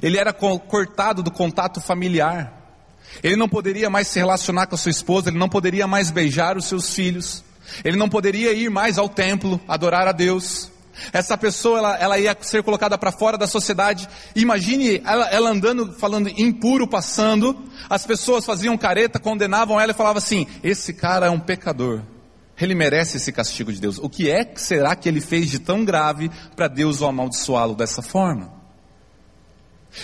Ele 0.00 0.18
era 0.18 0.32
cortado 0.32 1.20
do 1.20 1.32
contato 1.32 1.80
familiar. 1.80 2.78
Ele 3.24 3.34
não 3.34 3.48
poderia 3.48 3.90
mais 3.90 4.06
se 4.06 4.20
relacionar 4.20 4.68
com 4.68 4.76
a 4.76 4.78
sua 4.78 4.92
esposa, 4.92 5.28
ele 5.28 5.38
não 5.38 5.48
poderia 5.48 5.88
mais 5.88 6.12
beijar 6.12 6.56
os 6.56 6.66
seus 6.66 6.94
filhos. 6.94 7.42
Ele 7.84 7.96
não 7.96 8.08
poderia 8.08 8.52
ir 8.52 8.70
mais 8.70 8.98
ao 8.98 9.08
templo 9.08 9.60
adorar 9.66 10.06
a 10.06 10.12
Deus. 10.12 10.70
Essa 11.12 11.36
pessoa 11.36 11.78
ela, 11.78 11.96
ela 11.98 12.18
ia 12.18 12.36
ser 12.40 12.62
colocada 12.62 12.96
para 12.98 13.12
fora 13.12 13.38
da 13.38 13.46
sociedade. 13.46 14.08
Imagine 14.34 15.02
ela, 15.04 15.28
ela, 15.30 15.50
andando, 15.50 15.92
falando 15.92 16.28
impuro, 16.28 16.86
passando. 16.86 17.56
As 17.88 18.06
pessoas 18.06 18.44
faziam 18.44 18.76
careta, 18.76 19.18
condenavam 19.18 19.80
ela 19.80 19.92
e 19.92 19.94
falavam 19.94 20.18
assim: 20.18 20.46
Esse 20.62 20.92
cara 20.92 21.26
é 21.26 21.30
um 21.30 21.40
pecador. 21.40 22.02
Ele 22.60 22.74
merece 22.74 23.16
esse 23.16 23.32
castigo 23.32 23.72
de 23.72 23.80
Deus. 23.80 23.98
O 23.98 24.08
que 24.08 24.30
é 24.30 24.44
que 24.44 24.60
será 24.60 24.94
que 24.94 25.08
ele 25.08 25.20
fez 25.20 25.48
de 25.50 25.58
tão 25.58 25.84
grave 25.84 26.30
para 26.54 26.68
Deus 26.68 27.00
o 27.00 27.06
amaldiçoá-lo 27.06 27.74
dessa 27.74 28.02
forma? 28.02 28.52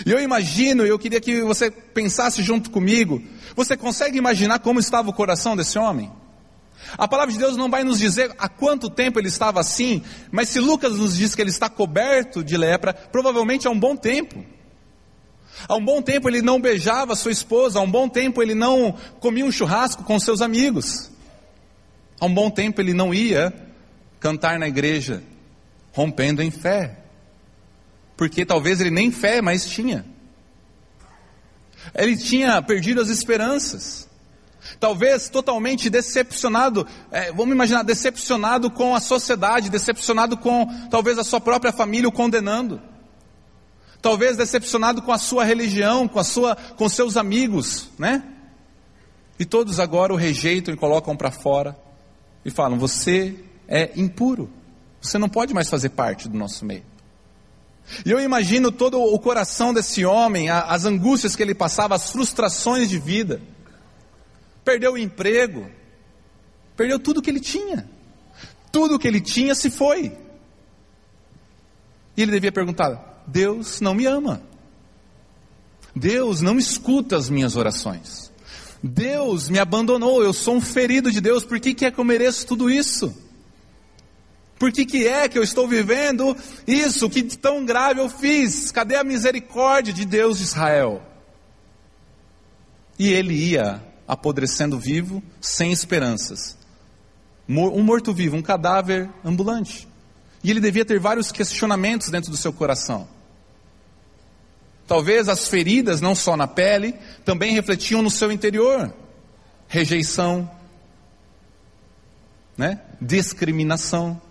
E 0.05 0.11
eu 0.11 0.19
imagino, 0.19 0.85
eu 0.85 0.99
queria 0.99 1.21
que 1.21 1.41
você 1.41 1.71
pensasse 1.71 2.41
junto 2.41 2.71
comigo. 2.71 3.21
Você 3.55 3.77
consegue 3.77 4.17
imaginar 4.17 4.59
como 4.59 4.79
estava 4.79 5.09
o 5.09 5.13
coração 5.13 5.55
desse 5.55 5.77
homem? 5.77 6.11
A 6.95 7.07
palavra 7.07 7.33
de 7.33 7.39
Deus 7.39 7.57
não 7.57 7.69
vai 7.69 7.83
nos 7.83 7.97
dizer 7.97 8.33
há 8.37 8.47
quanto 8.47 8.89
tempo 8.89 9.19
ele 9.19 9.27
estava 9.27 9.59
assim, 9.59 10.03
mas 10.31 10.49
se 10.49 10.59
Lucas 10.59 10.97
nos 10.97 11.17
diz 11.17 11.33
que 11.33 11.41
ele 11.41 11.49
está 11.49 11.67
coberto 11.67 12.43
de 12.43 12.55
lepra, 12.55 12.93
provavelmente 12.93 13.67
há 13.67 13.71
um 13.71 13.79
bom 13.79 13.95
tempo. 13.95 14.45
Há 15.67 15.75
um 15.75 15.83
bom 15.83 16.01
tempo 16.01 16.29
ele 16.29 16.41
não 16.41 16.61
beijava 16.61 17.15
sua 17.15 17.31
esposa, 17.31 17.79
há 17.79 17.81
um 17.81 17.89
bom 17.89 18.07
tempo 18.07 18.41
ele 18.41 18.53
não 18.53 18.95
comia 19.19 19.45
um 19.45 19.51
churrasco 19.51 20.03
com 20.03 20.19
seus 20.19 20.41
amigos. 20.41 21.09
Há 22.19 22.25
um 22.25 22.33
bom 22.33 22.49
tempo 22.49 22.79
ele 22.79 22.93
não 22.93 23.13
ia 23.13 23.53
cantar 24.19 24.59
na 24.59 24.67
igreja, 24.67 25.23
rompendo 25.91 26.41
em 26.41 26.51
fé. 26.51 26.99
Porque 28.15 28.45
talvez 28.45 28.81
ele 28.81 28.91
nem 28.91 29.11
fé 29.11 29.41
mais 29.41 29.67
tinha. 29.67 30.05
Ele 31.93 32.17
tinha 32.17 32.61
perdido 32.61 33.01
as 33.01 33.09
esperanças. 33.09 34.06
Talvez 34.79 35.29
totalmente 35.29 35.89
decepcionado, 35.89 36.85
é, 37.11 37.31
vamos 37.31 37.53
imaginar, 37.53 37.83
decepcionado 37.83 38.69
com 38.69 38.93
a 38.93 38.99
sociedade, 38.99 39.71
decepcionado 39.71 40.37
com 40.37 40.67
talvez 40.89 41.17
a 41.17 41.23
sua 41.23 41.41
própria 41.41 41.73
família 41.73 42.07
o 42.07 42.11
condenando. 42.11 42.79
Talvez 44.01 44.37
decepcionado 44.37 45.01
com 45.01 45.11
a 45.11 45.17
sua 45.17 45.43
religião, 45.43 46.07
com 46.07 46.19
a 46.19 46.23
sua, 46.23 46.55
com 46.55 46.87
seus 46.87 47.17
amigos, 47.17 47.89
né? 47.97 48.23
E 49.39 49.45
todos 49.45 49.79
agora 49.79 50.13
o 50.13 50.15
rejeitam 50.15 50.73
e 50.73 50.77
colocam 50.77 51.15
para 51.17 51.31
fora 51.31 51.75
e 52.45 52.51
falam: 52.51 52.77
"Você 52.77 53.35
é 53.67 53.91
impuro. 53.95 54.47
Você 55.01 55.17
não 55.17 55.27
pode 55.27 55.55
mais 55.55 55.69
fazer 55.69 55.89
parte 55.89 56.29
do 56.29 56.37
nosso 56.37 56.63
meio". 56.63 56.85
E 58.05 58.11
eu 58.11 58.19
imagino 58.19 58.71
todo 58.71 59.01
o 59.01 59.17
coração 59.17 59.73
desse 59.73 60.05
homem, 60.05 60.49
as 60.49 60.85
angústias 60.85 61.35
que 61.35 61.41
ele 61.41 61.55
passava, 61.55 61.95
as 61.95 62.11
frustrações 62.11 62.89
de 62.89 62.99
vida 62.99 63.41
perdeu 64.67 64.93
o 64.93 64.97
emprego, 64.97 65.71
perdeu 66.75 66.99
tudo 66.99 67.21
que 67.21 67.29
ele 67.29 67.39
tinha. 67.39 67.89
Tudo 68.69 68.99
que 68.99 69.07
ele 69.07 69.21
tinha 69.21 69.55
se 69.55 69.71
foi. 69.71 70.11
E 72.17 72.21
ele 72.21 72.33
devia 72.33 72.51
perguntar: 72.51 73.23
Deus 73.25 73.79
não 73.79 73.95
me 73.95 74.05
ama. 74.05 74.41
Deus 75.95 76.41
não 76.41 76.59
escuta 76.59 77.15
as 77.15 77.29
minhas 77.29 77.55
orações. 77.55 78.29
Deus 78.83 79.47
me 79.47 79.57
abandonou, 79.57 80.21
eu 80.21 80.33
sou 80.33 80.55
um 80.55 80.61
ferido 80.61 81.09
de 81.09 81.21
Deus, 81.21 81.45
por 81.45 81.59
que, 81.59 81.73
que 81.73 81.85
é 81.85 81.89
que 81.91 81.97
eu 81.97 82.03
mereço 82.03 82.45
tudo 82.45 82.69
isso? 82.69 83.15
Por 84.59 84.71
que, 84.71 84.85
que 84.85 85.07
é 85.07 85.29
que 85.29 85.39
eu 85.39 85.43
estou 85.43 85.67
vivendo 85.67 86.35
isso? 86.67 87.09
Que 87.09 87.23
tão 87.23 87.65
grave 87.65 88.01
eu 88.01 88.09
fiz? 88.09 88.69
Cadê 88.69 88.97
a 88.97 89.03
misericórdia 89.03 89.93
de 89.93 90.05
Deus 90.05 90.39
de 90.39 90.43
Israel? 90.43 91.01
E 92.99 93.11
ele 93.11 93.33
ia 93.33 93.86
apodrecendo 94.07 94.79
vivo, 94.79 95.21
sem 95.41 95.71
esperanças. 95.71 96.57
Um 97.47 97.83
morto-vivo, 97.83 98.35
um 98.35 98.41
cadáver 98.41 99.09
ambulante. 99.23 99.87
E 100.43 100.49
ele 100.51 100.59
devia 100.59 100.85
ter 100.85 100.99
vários 100.99 101.31
questionamentos 101.31 102.09
dentro 102.09 102.31
do 102.31 102.37
seu 102.37 102.53
coração. 102.53 103.07
Talvez 104.87 105.27
as 105.27 105.47
feridas, 105.47 105.99
não 105.99 106.15
só 106.15 106.37
na 106.37 106.47
pele, 106.47 106.95
também 107.25 107.53
refletiam 107.53 108.01
no 108.01 108.09
seu 108.09 108.31
interior. 108.31 108.93
Rejeição, 109.67 110.49
né? 112.57 112.81
discriminação, 113.01 114.21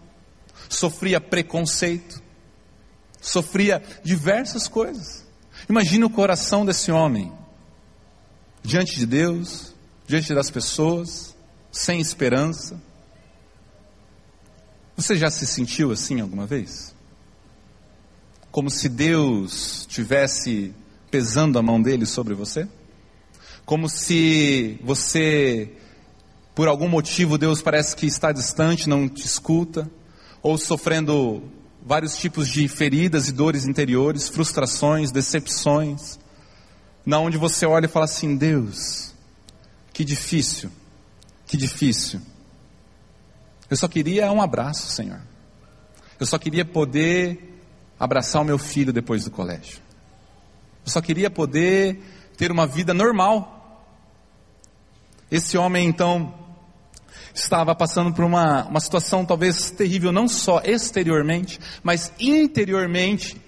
sofria 0.69 1.21
preconceito, 1.21 2.23
sofria 3.21 3.83
diversas 4.03 4.67
coisas. 4.67 5.27
Imagina 5.69 6.07
o 6.07 6.11
coração 6.11 6.65
desse 6.65 6.91
homem 6.91 7.33
diante 8.67 8.99
de 8.99 9.07
Deus, 9.07 9.73
diante 10.09 10.35
das 10.35 10.51
pessoas, 10.51 11.37
sem 11.71 12.01
esperança. 12.01 12.83
Você 14.97 15.17
já 15.17 15.31
se 15.31 15.47
sentiu 15.47 15.93
assim 15.93 16.21
alguma 16.21 16.47
vez? 16.47 16.93
Como 18.51 18.69
se 18.69 18.89
Deus 18.89 19.87
tivesse 19.89 20.75
pesando 21.13 21.61
a 21.61 21.63
mão 21.63 21.81
dele 21.81 22.05
sobre 22.05 22.35
você? 22.35 22.67
Como 23.65 23.89
se 23.89 24.81
você, 24.83 25.71
por 26.53 26.67
algum 26.67 26.89
motivo, 26.89 27.39
Deus 27.39 27.63
parece 27.63 27.95
que 27.95 28.07
está 28.07 28.33
distante, 28.33 28.89
não 28.89 29.09
te 29.09 29.25
escuta, 29.25 29.89
ou 30.43 30.59
sofrendo 30.59 31.41
vários 31.85 32.17
tipos 32.17 32.49
de 32.49 32.67
feridas 32.67 33.29
e 33.29 33.33
dores 33.33 33.65
interiores, 33.65 34.29
frustrações, 34.29 35.13
decepções, 35.13 36.19
na 37.07 37.21
onde 37.21 37.39
você 37.39 37.65
olha 37.65 37.87
e 37.87 37.89
fala 37.89 38.05
assim: 38.07 38.37
Deus, 38.37 39.15
que 39.93 40.05
difícil, 40.05 40.71
que 41.47 41.57
difícil. 41.57 42.21
Eu 43.71 43.77
só 43.77 43.87
queria 43.87 44.31
um 44.33 44.43
abraço, 44.43 44.89
Senhor. 44.89 45.21
Eu 46.19 46.27
só 46.27 46.39
queria 46.39 46.65
poder 46.65 47.63
abraçar 47.99 48.43
o 48.43 48.45
meu 48.45 48.59
filho 48.59 48.93
depois 48.93 49.25
do 49.25 49.31
colégio. 49.31 49.79
Eu 50.85 50.91
só 50.91 51.01
queria 51.01 51.31
poder 51.31 52.03
ter 52.37 52.51
uma 52.51 52.67
vida 52.67 52.93
normal. 52.93 53.85
Esse 55.31 55.59
homem, 55.59 55.89
então, 55.89 56.33
estava 57.35 57.75
passando 57.75 58.13
por 58.13 58.25
uma, 58.25 58.65
uma 58.67 58.81
situação 58.81 59.25
talvez 59.25 59.71
terrível, 59.71 60.13
não 60.13 60.29
só 60.29 60.61
exteriormente, 60.65 61.61
mas 61.83 62.13
interiormente. 62.19 63.46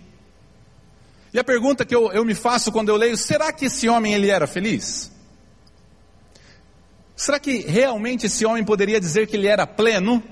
E 1.32 1.38
a 1.38 1.44
pergunta 1.44 1.84
que 1.84 1.94
eu, 1.94 2.10
eu 2.12 2.24
me 2.24 2.34
faço 2.34 2.72
quando 2.72 2.88
eu 2.88 2.96
leio, 2.96 3.16
será 3.16 3.52
que 3.52 3.66
esse 3.66 3.88
homem 3.88 4.14
ele 4.14 4.30
era 4.30 4.46
feliz? 4.46 5.12
Será 7.14 7.38
que 7.38 7.58
realmente 7.58 8.26
esse 8.26 8.46
homem 8.46 8.64
poderia 8.64 9.00
dizer 9.00 9.26
que 9.26 9.36
ele 9.36 9.48
era 9.48 9.66
pleno? 9.66 10.22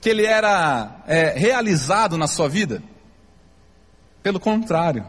Que 0.00 0.10
ele 0.10 0.24
era 0.24 1.02
é, 1.06 1.30
realizado 1.30 2.18
na 2.18 2.26
sua 2.26 2.48
vida? 2.48 2.82
Pelo 4.22 4.38
contrário, 4.38 5.06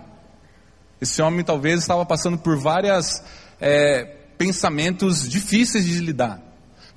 esse 0.99 1.21
homem 1.21 1.43
talvez 1.43 1.79
estava 1.79 2.05
passando 2.05 2.37
por 2.37 2.57
vários 2.57 3.21
é, 3.59 4.05
pensamentos 4.37 5.27
difíceis 5.27 5.85
de 5.85 5.99
lidar, 5.99 6.41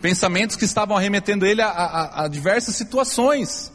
pensamentos 0.00 0.56
que 0.56 0.64
estavam 0.64 0.96
arremetendo 0.96 1.44
ele 1.44 1.60
a, 1.60 1.68
a, 1.68 2.25
a 2.25 2.28
diversas 2.28 2.76
situações. 2.76 3.72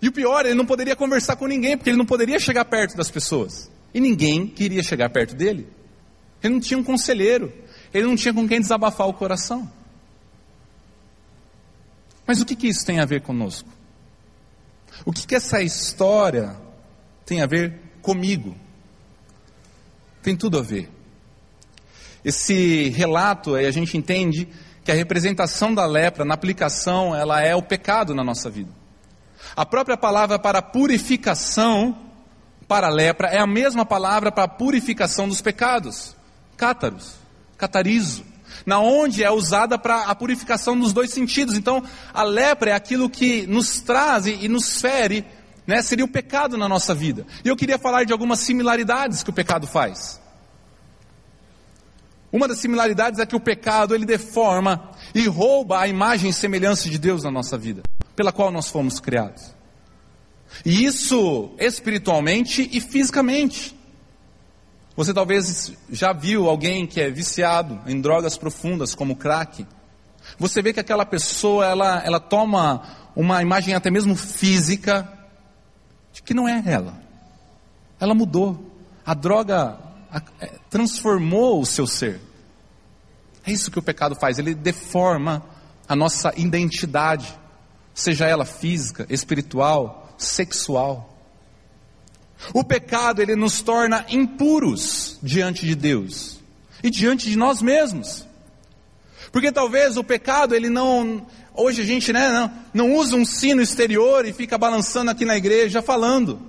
E 0.00 0.08
o 0.08 0.12
pior, 0.12 0.46
ele 0.46 0.54
não 0.54 0.66
poderia 0.66 0.94
conversar 0.94 1.36
com 1.36 1.46
ninguém, 1.46 1.76
porque 1.76 1.90
ele 1.90 1.96
não 1.96 2.06
poderia 2.06 2.38
chegar 2.38 2.64
perto 2.64 2.96
das 2.96 3.10
pessoas. 3.10 3.70
E 3.92 4.00
ninguém 4.00 4.46
queria 4.46 4.82
chegar 4.82 5.10
perto 5.10 5.34
dele. 5.34 5.66
Ele 6.42 6.54
não 6.54 6.60
tinha 6.60 6.78
um 6.78 6.84
conselheiro, 6.84 7.52
ele 7.92 8.06
não 8.06 8.14
tinha 8.14 8.32
com 8.32 8.46
quem 8.46 8.60
desabafar 8.60 9.08
o 9.08 9.14
coração. 9.14 9.70
Mas 12.26 12.40
o 12.40 12.44
que, 12.44 12.54
que 12.54 12.68
isso 12.68 12.84
tem 12.84 13.00
a 13.00 13.04
ver 13.04 13.22
conosco? 13.22 13.68
O 15.04 15.12
que, 15.12 15.26
que 15.26 15.34
essa 15.34 15.62
história 15.62 16.56
tem 17.24 17.40
a 17.40 17.46
ver 17.46 17.80
comigo? 18.02 18.54
Tem 20.22 20.36
tudo 20.36 20.58
a 20.58 20.62
ver. 20.62 20.90
Esse 22.24 22.90
relato, 22.90 23.54
a 23.54 23.70
gente 23.70 23.96
entende 23.96 24.48
que 24.84 24.92
a 24.92 24.94
representação 24.94 25.74
da 25.74 25.86
lepra, 25.86 26.24
na 26.24 26.34
aplicação, 26.34 27.14
ela 27.14 27.40
é 27.40 27.54
o 27.54 27.62
pecado 27.62 28.14
na 28.14 28.22
nossa 28.22 28.50
vida. 28.50 28.77
A 29.56 29.64
própria 29.66 29.96
palavra 29.96 30.38
para 30.38 30.62
purificação, 30.62 31.96
para 32.66 32.88
lepra, 32.88 33.28
é 33.28 33.38
a 33.38 33.46
mesma 33.46 33.84
palavra 33.84 34.30
para 34.30 34.48
purificação 34.48 35.28
dos 35.28 35.40
pecados. 35.40 36.16
Cátaros, 36.56 37.14
catarizo. 37.56 38.24
Na 38.66 38.80
onde 38.80 39.22
é 39.22 39.30
usada 39.30 39.78
para 39.78 40.02
a 40.04 40.14
purificação 40.14 40.74
nos 40.74 40.92
dois 40.92 41.10
sentidos. 41.10 41.56
Então, 41.56 41.82
a 42.12 42.22
lepra 42.22 42.70
é 42.70 42.74
aquilo 42.74 43.08
que 43.08 43.46
nos 43.46 43.80
traz 43.80 44.26
e 44.26 44.48
nos 44.48 44.80
fere, 44.80 45.24
né? 45.66 45.80
seria 45.82 46.04
o 46.04 46.08
pecado 46.08 46.56
na 46.56 46.68
nossa 46.68 46.94
vida. 46.94 47.26
E 47.44 47.48
eu 47.48 47.56
queria 47.56 47.78
falar 47.78 48.04
de 48.04 48.12
algumas 48.12 48.40
similaridades 48.40 49.22
que 49.22 49.30
o 49.30 49.32
pecado 49.32 49.66
faz. 49.66 50.20
Uma 52.30 52.46
das 52.46 52.58
similaridades 52.58 53.18
é 53.18 53.26
que 53.26 53.36
o 53.36 53.40
pecado 53.40 53.94
ele 53.94 54.04
deforma 54.04 54.90
e 55.14 55.26
rouba 55.26 55.80
a 55.80 55.88
imagem 55.88 56.28
e 56.28 56.32
semelhança 56.32 56.88
de 56.88 56.98
Deus 56.98 57.22
na 57.22 57.30
nossa 57.30 57.56
vida, 57.56 57.82
pela 58.18 58.32
qual 58.32 58.50
nós 58.50 58.68
fomos 58.68 58.98
criados. 58.98 59.54
E 60.66 60.84
isso 60.84 61.54
espiritualmente 61.56 62.68
e 62.72 62.80
fisicamente. 62.80 63.78
Você 64.96 65.14
talvez 65.14 65.72
já 65.88 66.12
viu 66.12 66.48
alguém 66.48 66.84
que 66.84 67.00
é 67.00 67.08
viciado 67.10 67.80
em 67.86 68.00
drogas 68.00 68.36
profundas, 68.36 68.92
como 68.92 69.14
crack. 69.14 69.64
Você 70.36 70.60
vê 70.60 70.72
que 70.72 70.80
aquela 70.80 71.06
pessoa, 71.06 71.64
ela, 71.64 72.02
ela 72.04 72.18
toma 72.18 72.82
uma 73.14 73.40
imagem 73.40 73.72
até 73.74 73.88
mesmo 73.88 74.16
física, 74.16 75.08
de 76.12 76.20
que 76.20 76.34
não 76.34 76.48
é 76.48 76.60
ela. 76.66 77.00
Ela 78.00 78.16
mudou. 78.16 78.74
A 79.06 79.14
droga 79.14 79.78
é, 80.40 80.58
transformou 80.68 81.60
o 81.60 81.66
seu 81.66 81.86
ser. 81.86 82.20
É 83.46 83.52
isso 83.52 83.70
que 83.70 83.78
o 83.78 83.82
pecado 83.82 84.16
faz, 84.16 84.40
ele 84.40 84.56
deforma 84.56 85.44
a 85.88 85.94
nossa 85.94 86.32
identidade, 86.36 87.32
seja 87.98 88.26
ela 88.26 88.44
física, 88.44 89.06
espiritual, 89.10 90.14
sexual. 90.16 91.18
O 92.54 92.62
pecado 92.62 93.20
ele 93.20 93.34
nos 93.34 93.60
torna 93.60 94.06
impuros 94.08 95.18
diante 95.20 95.66
de 95.66 95.74
Deus 95.74 96.38
e 96.80 96.90
diante 96.90 97.28
de 97.28 97.36
nós 97.36 97.60
mesmos. 97.60 98.24
Porque 99.32 99.50
talvez 99.50 99.96
o 99.96 100.04
pecado 100.04 100.54
ele 100.54 100.70
não 100.70 101.26
hoje 101.52 101.82
a 101.82 101.84
gente 101.84 102.12
né, 102.12 102.28
não, 102.28 102.52
não 102.72 102.94
usa 102.94 103.16
um 103.16 103.24
sino 103.24 103.60
exterior 103.60 104.24
e 104.24 104.32
fica 104.32 104.56
balançando 104.56 105.10
aqui 105.10 105.24
na 105.24 105.36
igreja 105.36 105.82
falando. 105.82 106.40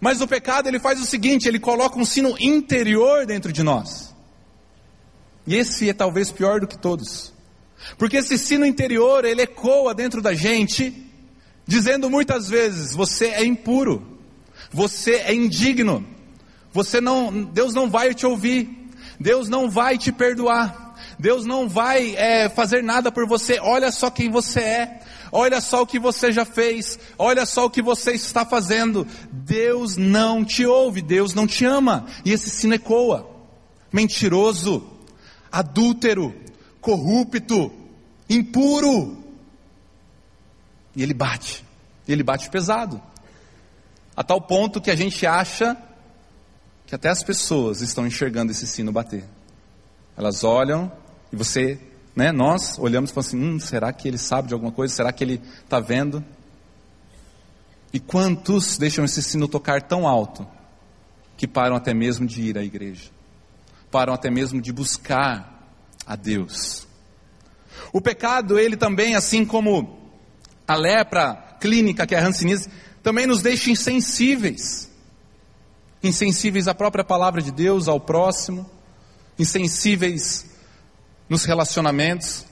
Mas 0.00 0.20
o 0.20 0.28
pecado 0.28 0.68
ele 0.68 0.78
faz 0.78 1.00
o 1.00 1.06
seguinte, 1.06 1.48
ele 1.48 1.58
coloca 1.58 1.98
um 1.98 2.04
sino 2.04 2.36
interior 2.38 3.26
dentro 3.26 3.52
de 3.52 3.64
nós. 3.64 4.14
E 5.44 5.56
esse 5.56 5.90
é 5.90 5.92
talvez 5.92 6.30
pior 6.30 6.60
do 6.60 6.68
que 6.68 6.78
todos. 6.78 7.34
Porque 7.98 8.18
esse 8.18 8.38
sino 8.38 8.66
interior, 8.66 9.24
ele 9.24 9.42
ecoa 9.42 9.94
dentro 9.94 10.20
da 10.20 10.34
gente, 10.34 10.94
dizendo 11.66 12.10
muitas 12.10 12.48
vezes: 12.48 12.94
você 12.94 13.26
é 13.26 13.44
impuro, 13.44 14.18
você 14.72 15.16
é 15.16 15.34
indigno, 15.34 16.06
você 16.72 17.00
não, 17.00 17.44
Deus 17.44 17.74
não 17.74 17.88
vai 17.88 18.14
te 18.14 18.26
ouvir, 18.26 18.90
Deus 19.20 19.48
não 19.48 19.70
vai 19.70 19.98
te 19.98 20.12
perdoar. 20.12 20.84
Deus 21.18 21.46
não 21.46 21.66
vai 21.66 22.14
é, 22.14 22.48
fazer 22.48 22.82
nada 22.82 23.10
por 23.10 23.26
você. 23.26 23.58
Olha 23.60 23.90
só 23.90 24.10
quem 24.10 24.30
você 24.30 24.60
é. 24.60 25.00
Olha 25.32 25.62
só 25.62 25.82
o 25.82 25.86
que 25.86 25.98
você 25.98 26.30
já 26.30 26.44
fez. 26.44 26.98
Olha 27.18 27.46
só 27.46 27.64
o 27.64 27.70
que 27.70 27.80
você 27.80 28.12
está 28.12 28.44
fazendo. 28.44 29.06
Deus 29.32 29.96
não 29.96 30.44
te 30.44 30.66
ouve. 30.66 31.00
Deus 31.00 31.32
não 31.34 31.46
te 31.46 31.64
ama. 31.64 32.04
E 32.22 32.32
esse 32.32 32.50
sino 32.50 32.74
ecoa. 32.74 33.30
Mentiroso 33.90 34.96
adúltero, 35.50 36.34
corrupto, 36.86 37.72
impuro. 38.30 39.18
E 40.94 41.02
ele 41.02 41.12
bate, 41.12 41.64
ele 42.06 42.22
bate 42.22 42.48
pesado, 42.48 43.02
a 44.16 44.22
tal 44.22 44.40
ponto 44.40 44.80
que 44.80 44.88
a 44.88 44.94
gente 44.94 45.26
acha 45.26 45.76
que 46.86 46.94
até 46.94 47.08
as 47.08 47.24
pessoas 47.24 47.80
estão 47.80 48.06
enxergando 48.06 48.52
esse 48.52 48.68
sino 48.68 48.92
bater. 48.92 49.24
Elas 50.16 50.44
olham 50.44 50.90
e 51.32 51.36
você, 51.36 51.76
né, 52.14 52.30
nós 52.30 52.78
olhamos 52.78 53.10
e 53.10 53.12
falamos 53.12 53.34
assim: 53.34 53.42
hum, 53.42 53.58
será 53.58 53.92
que 53.92 54.06
ele 54.06 54.16
sabe 54.16 54.46
de 54.46 54.54
alguma 54.54 54.70
coisa? 54.70 54.94
Será 54.94 55.12
que 55.12 55.24
ele 55.24 55.42
está 55.64 55.80
vendo? 55.80 56.24
E 57.92 57.98
quantos 57.98 58.78
deixam 58.78 59.04
esse 59.04 59.20
sino 59.22 59.48
tocar 59.48 59.82
tão 59.82 60.06
alto 60.06 60.46
que 61.36 61.48
param 61.48 61.74
até 61.74 61.92
mesmo 61.92 62.26
de 62.26 62.42
ir 62.42 62.56
à 62.56 62.62
igreja? 62.62 63.10
param 63.90 64.12
até 64.12 64.30
mesmo 64.30 64.60
de 64.60 64.72
buscar 64.72 65.55
a 66.06 66.14
Deus. 66.14 66.86
O 67.92 68.00
pecado, 68.00 68.58
ele 68.58 68.76
também, 68.76 69.14
assim 69.14 69.44
como 69.44 69.98
a 70.66 70.74
lepra 70.74 71.56
clínica, 71.60 72.06
que 72.06 72.14
é 72.14 72.18
a 72.18 72.26
hanseníase, 72.26 72.68
também 73.02 73.26
nos 73.26 73.42
deixa 73.42 73.70
insensíveis. 73.70 74.90
Insensíveis 76.02 76.68
à 76.68 76.74
própria 76.74 77.04
palavra 77.04 77.42
de 77.42 77.50
Deus, 77.50 77.88
ao 77.88 77.98
próximo, 77.98 78.68
insensíveis 79.38 80.46
nos 81.28 81.44
relacionamentos. 81.44 82.44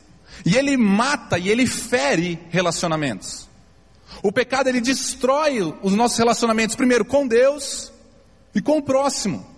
E 0.44 0.57
ele 0.57 0.76
mata 0.76 1.38
e 1.38 1.48
ele 1.48 1.66
fere 1.66 2.38
relacionamentos. 2.50 3.48
O 4.22 4.33
pecado 4.33 4.68
ele 4.68 4.81
destrói 4.81 5.61
os 5.83 5.92
nossos 5.92 6.18
relacionamentos, 6.18 6.74
primeiro 6.74 7.05
com 7.05 7.26
Deus 7.26 7.92
e 8.55 8.61
com 8.61 8.79
o 8.79 8.83
próximo 8.83 9.54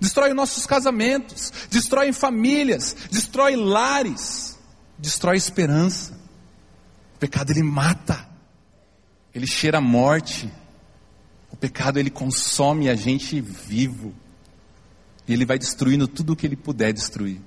destrói 0.00 0.32
nossos 0.32 0.66
casamentos, 0.66 1.52
destrói 1.70 2.12
famílias, 2.12 2.96
destrói 3.10 3.56
lares, 3.56 4.58
destrói 4.98 5.36
esperança. 5.36 6.18
O 7.16 7.18
pecado 7.18 7.50
ele 7.50 7.62
mata, 7.62 8.28
ele 9.34 9.46
cheira 9.46 9.78
a 9.78 9.80
morte. 9.80 10.52
O 11.50 11.56
pecado 11.56 11.98
ele 11.98 12.10
consome 12.10 12.88
a 12.88 12.94
gente 12.94 13.40
vivo. 13.40 14.14
E 15.26 15.32
ele 15.32 15.46
vai 15.46 15.58
destruindo 15.58 16.06
tudo 16.06 16.32
o 16.32 16.36
que 16.36 16.46
ele 16.46 16.56
puder 16.56 16.92
destruir. 16.92 17.40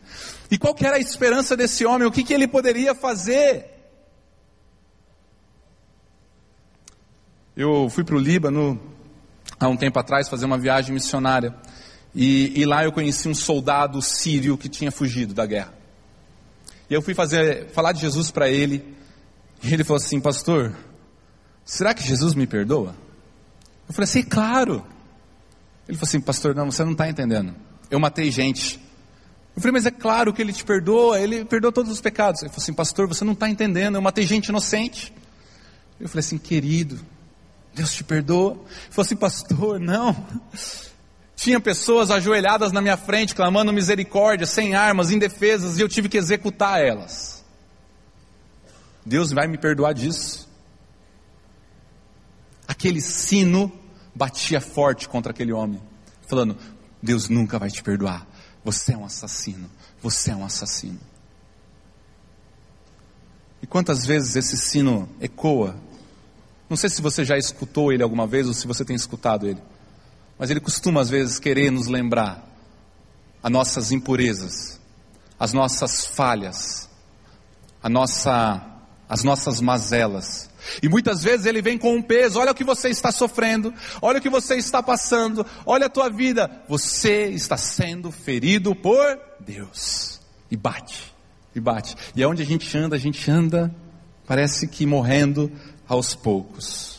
E 0.49 0.57
qual 0.57 0.73
que 0.73 0.85
era 0.85 0.95
a 0.95 0.99
esperança 0.99 1.55
desse 1.55 1.85
homem? 1.85 2.07
O 2.07 2.11
que, 2.11 2.23
que 2.23 2.33
ele 2.33 2.47
poderia 2.47 2.95
fazer? 2.95 3.77
Eu 7.55 7.89
fui 7.89 8.03
para 8.03 8.15
o 8.15 8.19
Líbano 8.19 8.79
há 9.59 9.67
um 9.67 9.77
tempo 9.77 9.99
atrás 9.99 10.29
fazer 10.29 10.45
uma 10.45 10.57
viagem 10.57 10.93
missionária. 10.93 11.55
E, 12.15 12.59
e, 12.59 12.65
lá 12.65 12.83
eu 12.83 12.91
conheci 12.91 13.27
um 13.27 13.35
soldado 13.35 14.01
sírio 14.01 14.57
que 14.57 14.67
tinha 14.67 14.91
fugido 14.91 15.33
da 15.33 15.45
guerra. 15.45 15.73
E 16.89 16.93
eu 16.93 17.01
fui 17.01 17.13
fazer, 17.13 17.67
falar 17.69 17.91
de 17.91 18.01
Jesus 18.01 18.31
para 18.31 18.49
ele. 18.49 18.95
E 19.61 19.73
ele 19.73 19.83
falou 19.83 20.01
assim: 20.01 20.19
Pastor, 20.19 20.75
será 21.65 21.93
que 21.93 22.03
Jesus 22.03 22.33
me 22.33 22.47
perdoa? 22.47 22.95
Eu 23.87 23.93
falei 23.93 24.05
assim: 24.05 24.23
Claro. 24.23 24.85
Ele 25.87 25.97
falou 25.97 26.07
assim: 26.07 26.21
Pastor, 26.21 26.55
não, 26.55 26.71
você 26.71 26.83
não 26.83 26.93
está 26.93 27.09
entendendo. 27.09 27.53
Eu 27.89 27.99
matei 27.99 28.31
gente. 28.31 28.79
Eu 29.55 29.61
falei: 29.61 29.73
Mas 29.73 29.85
é 29.85 29.91
claro 29.91 30.33
que 30.33 30.41
ele 30.41 30.53
te 30.53 30.63
perdoa. 30.63 31.19
Ele 31.19 31.45
perdoa 31.45 31.71
todos 31.71 31.91
os 31.91 32.01
pecados. 32.01 32.41
Ele 32.41 32.49
falou 32.49 32.63
assim: 32.63 32.73
Pastor, 32.73 33.07
você 33.07 33.23
não 33.23 33.33
está 33.33 33.49
entendendo. 33.49 33.95
Eu 33.95 34.01
matei 34.01 34.25
gente 34.25 34.47
inocente. 34.47 35.13
Eu 35.99 36.07
falei 36.07 36.21
assim: 36.21 36.37
Querido, 36.37 36.99
Deus 37.75 37.93
te 37.93 38.03
perdoa. 38.03 38.53
Ele 38.53 38.91
falou 38.91 39.05
assim: 39.05 39.15
Pastor, 39.15 39.79
não. 39.79 40.15
Tinha 41.37 41.59
pessoas 41.59 42.09
ajoelhadas 42.09 42.71
na 42.71 42.81
minha 42.81 42.97
frente, 42.97 43.35
clamando 43.35 43.71
misericórdia, 43.71 44.47
sem 44.47 44.73
armas, 44.73 45.11
indefesas, 45.11 45.77
e 45.77 45.81
eu 45.81 45.87
tive 45.87 46.09
que 46.09 46.17
executar 46.17 46.81
elas. 46.81 47.45
Deus 49.05 49.31
vai 49.31 49.47
me 49.47 49.55
perdoar 49.55 49.93
disso. 49.93 50.49
Aquele 52.67 52.99
sino 52.99 53.71
batia 54.15 54.59
forte 54.59 55.07
contra 55.07 55.31
aquele 55.31 55.53
homem, 55.53 55.79
falando: 56.27 56.57
Deus 57.03 57.29
nunca 57.29 57.59
vai 57.59 57.69
te 57.69 57.83
perdoar. 57.83 58.27
Você 58.65 58.93
é 58.93 58.97
um 58.97 59.05
assassino. 59.05 59.69
Você 60.01 60.31
é 60.31 60.35
um 60.35 60.43
assassino. 60.43 60.99
E 63.61 63.67
quantas 63.67 64.07
vezes 64.07 64.35
esse 64.35 64.57
sino 64.57 65.07
ecoa? 65.21 65.75
Não 66.67 66.75
sei 66.75 66.89
se 66.89 66.99
você 66.99 67.23
já 67.23 67.37
escutou 67.37 67.93
ele 67.93 68.01
alguma 68.01 68.25
vez 68.25 68.47
ou 68.47 68.53
se 68.55 68.65
você 68.65 68.83
tem 68.83 68.95
escutado 68.95 69.47
ele. 69.47 69.61
Mas 70.37 70.49
ele 70.49 70.59
costuma 70.59 71.01
às 71.01 71.09
vezes 71.09 71.39
querer 71.39 71.71
nos 71.71 71.87
lembrar 71.87 72.47
as 73.41 73.51
nossas 73.51 73.91
impurezas, 73.91 74.79
as 75.39 75.53
nossas 75.53 76.05
falhas, 76.05 76.89
a 77.81 77.89
nossa, 77.89 78.61
as 79.07 79.23
nossas 79.23 79.61
mazelas. 79.61 80.49
E 80.81 80.89
muitas 80.89 81.23
vezes 81.23 81.45
ele 81.45 81.61
vem 81.61 81.77
com 81.77 81.95
um 81.95 82.01
peso: 82.01 82.39
olha 82.39 82.51
o 82.51 82.55
que 82.55 82.63
você 82.63 82.89
está 82.89 83.11
sofrendo, 83.11 83.73
olha 84.01 84.19
o 84.19 84.21
que 84.21 84.29
você 84.29 84.55
está 84.55 84.83
passando, 84.83 85.45
olha 85.65 85.85
a 85.85 85.89
tua 85.89 86.09
vida. 86.09 86.63
Você 86.67 87.29
está 87.29 87.57
sendo 87.57 88.11
ferido 88.11 88.75
por 88.75 89.19
Deus. 89.39 90.19
E 90.51 90.57
bate, 90.57 91.13
e 91.55 91.59
bate. 91.59 91.95
E 92.15 92.23
é 92.23 92.27
onde 92.27 92.41
a 92.41 92.45
gente 92.45 92.77
anda, 92.77 92.95
a 92.95 92.99
gente 92.99 93.29
anda, 93.29 93.73
parece 94.25 94.67
que 94.67 94.85
morrendo 94.85 95.51
aos 95.87 96.15
poucos. 96.15 96.96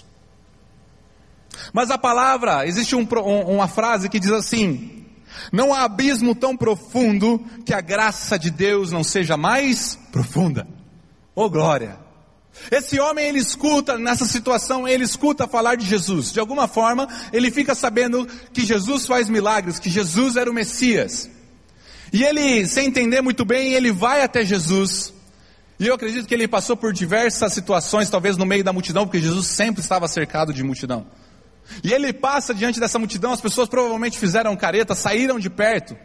Mas 1.72 1.90
a 1.90 1.98
palavra, 1.98 2.66
existe 2.66 2.94
um, 2.94 3.06
um, 3.12 3.54
uma 3.54 3.68
frase 3.68 4.08
que 4.08 4.20
diz 4.20 4.30
assim: 4.30 5.04
Não 5.52 5.72
há 5.72 5.84
abismo 5.84 6.34
tão 6.34 6.56
profundo 6.56 7.44
que 7.64 7.74
a 7.74 7.80
graça 7.80 8.38
de 8.38 8.50
Deus 8.50 8.92
não 8.92 9.04
seja 9.04 9.36
mais 9.36 9.98
profunda. 10.10 10.66
Oh 11.34 11.48
glória! 11.48 12.08
Esse 12.70 12.98
homem 12.98 13.28
ele 13.28 13.38
escuta 13.38 13.96
nessa 13.96 14.24
situação, 14.24 14.86
ele 14.86 15.04
escuta 15.04 15.46
falar 15.46 15.76
de 15.76 15.86
Jesus. 15.86 16.32
De 16.32 16.40
alguma 16.40 16.66
forma, 16.66 17.08
ele 17.32 17.50
fica 17.50 17.74
sabendo 17.74 18.26
que 18.52 18.64
Jesus 18.64 19.06
faz 19.06 19.28
milagres, 19.28 19.78
que 19.78 19.88
Jesus 19.88 20.36
era 20.36 20.50
o 20.50 20.54
Messias. 20.54 21.30
E 22.12 22.24
ele, 22.24 22.66
sem 22.66 22.86
entender 22.86 23.20
muito 23.20 23.44
bem, 23.44 23.74
ele 23.74 23.92
vai 23.92 24.22
até 24.22 24.44
Jesus. 24.44 25.12
E 25.78 25.86
eu 25.86 25.94
acredito 25.94 26.26
que 26.26 26.34
ele 26.34 26.48
passou 26.48 26.76
por 26.76 26.92
diversas 26.92 27.52
situações, 27.52 28.10
talvez 28.10 28.36
no 28.36 28.44
meio 28.44 28.64
da 28.64 28.72
multidão, 28.72 29.06
porque 29.06 29.20
Jesus 29.20 29.46
sempre 29.46 29.80
estava 29.80 30.08
cercado 30.08 30.52
de 30.52 30.64
multidão. 30.64 31.06
E 31.82 31.92
ele 31.92 32.12
passa 32.12 32.54
diante 32.54 32.80
dessa 32.80 32.98
multidão, 32.98 33.32
as 33.32 33.40
pessoas 33.40 33.68
provavelmente 33.68 34.18
fizeram 34.18 34.56
careta, 34.56 34.94
saíram 34.94 35.38
de 35.38 35.50
perto. 35.50 35.96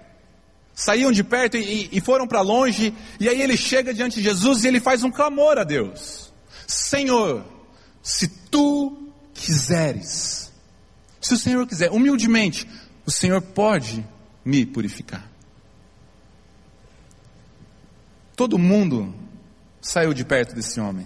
saíam 0.73 1.11
de 1.11 1.23
perto 1.23 1.57
e, 1.57 1.89
e 1.91 2.01
foram 2.01 2.27
para 2.27 2.41
longe, 2.41 2.93
e 3.19 3.29
aí 3.29 3.41
ele 3.41 3.55
chega 3.55 3.93
diante 3.93 4.15
de 4.15 4.23
Jesus 4.23 4.63
e 4.63 4.67
ele 4.67 4.79
faz 4.79 5.03
um 5.03 5.11
clamor 5.11 5.57
a 5.57 5.63
Deus: 5.63 6.33
Senhor, 6.67 7.45
se 8.01 8.27
tu 8.27 9.11
quiseres, 9.33 10.51
se 11.21 11.33
o 11.33 11.37
Senhor 11.37 11.65
quiser, 11.67 11.91
humildemente, 11.91 12.67
o 13.05 13.11
Senhor 13.11 13.41
pode 13.41 14.05
me 14.43 14.65
purificar. 14.65 15.29
Todo 18.35 18.57
mundo 18.57 19.13
saiu 19.81 20.13
de 20.13 20.25
perto 20.25 20.55
desse 20.55 20.79
homem. 20.79 21.05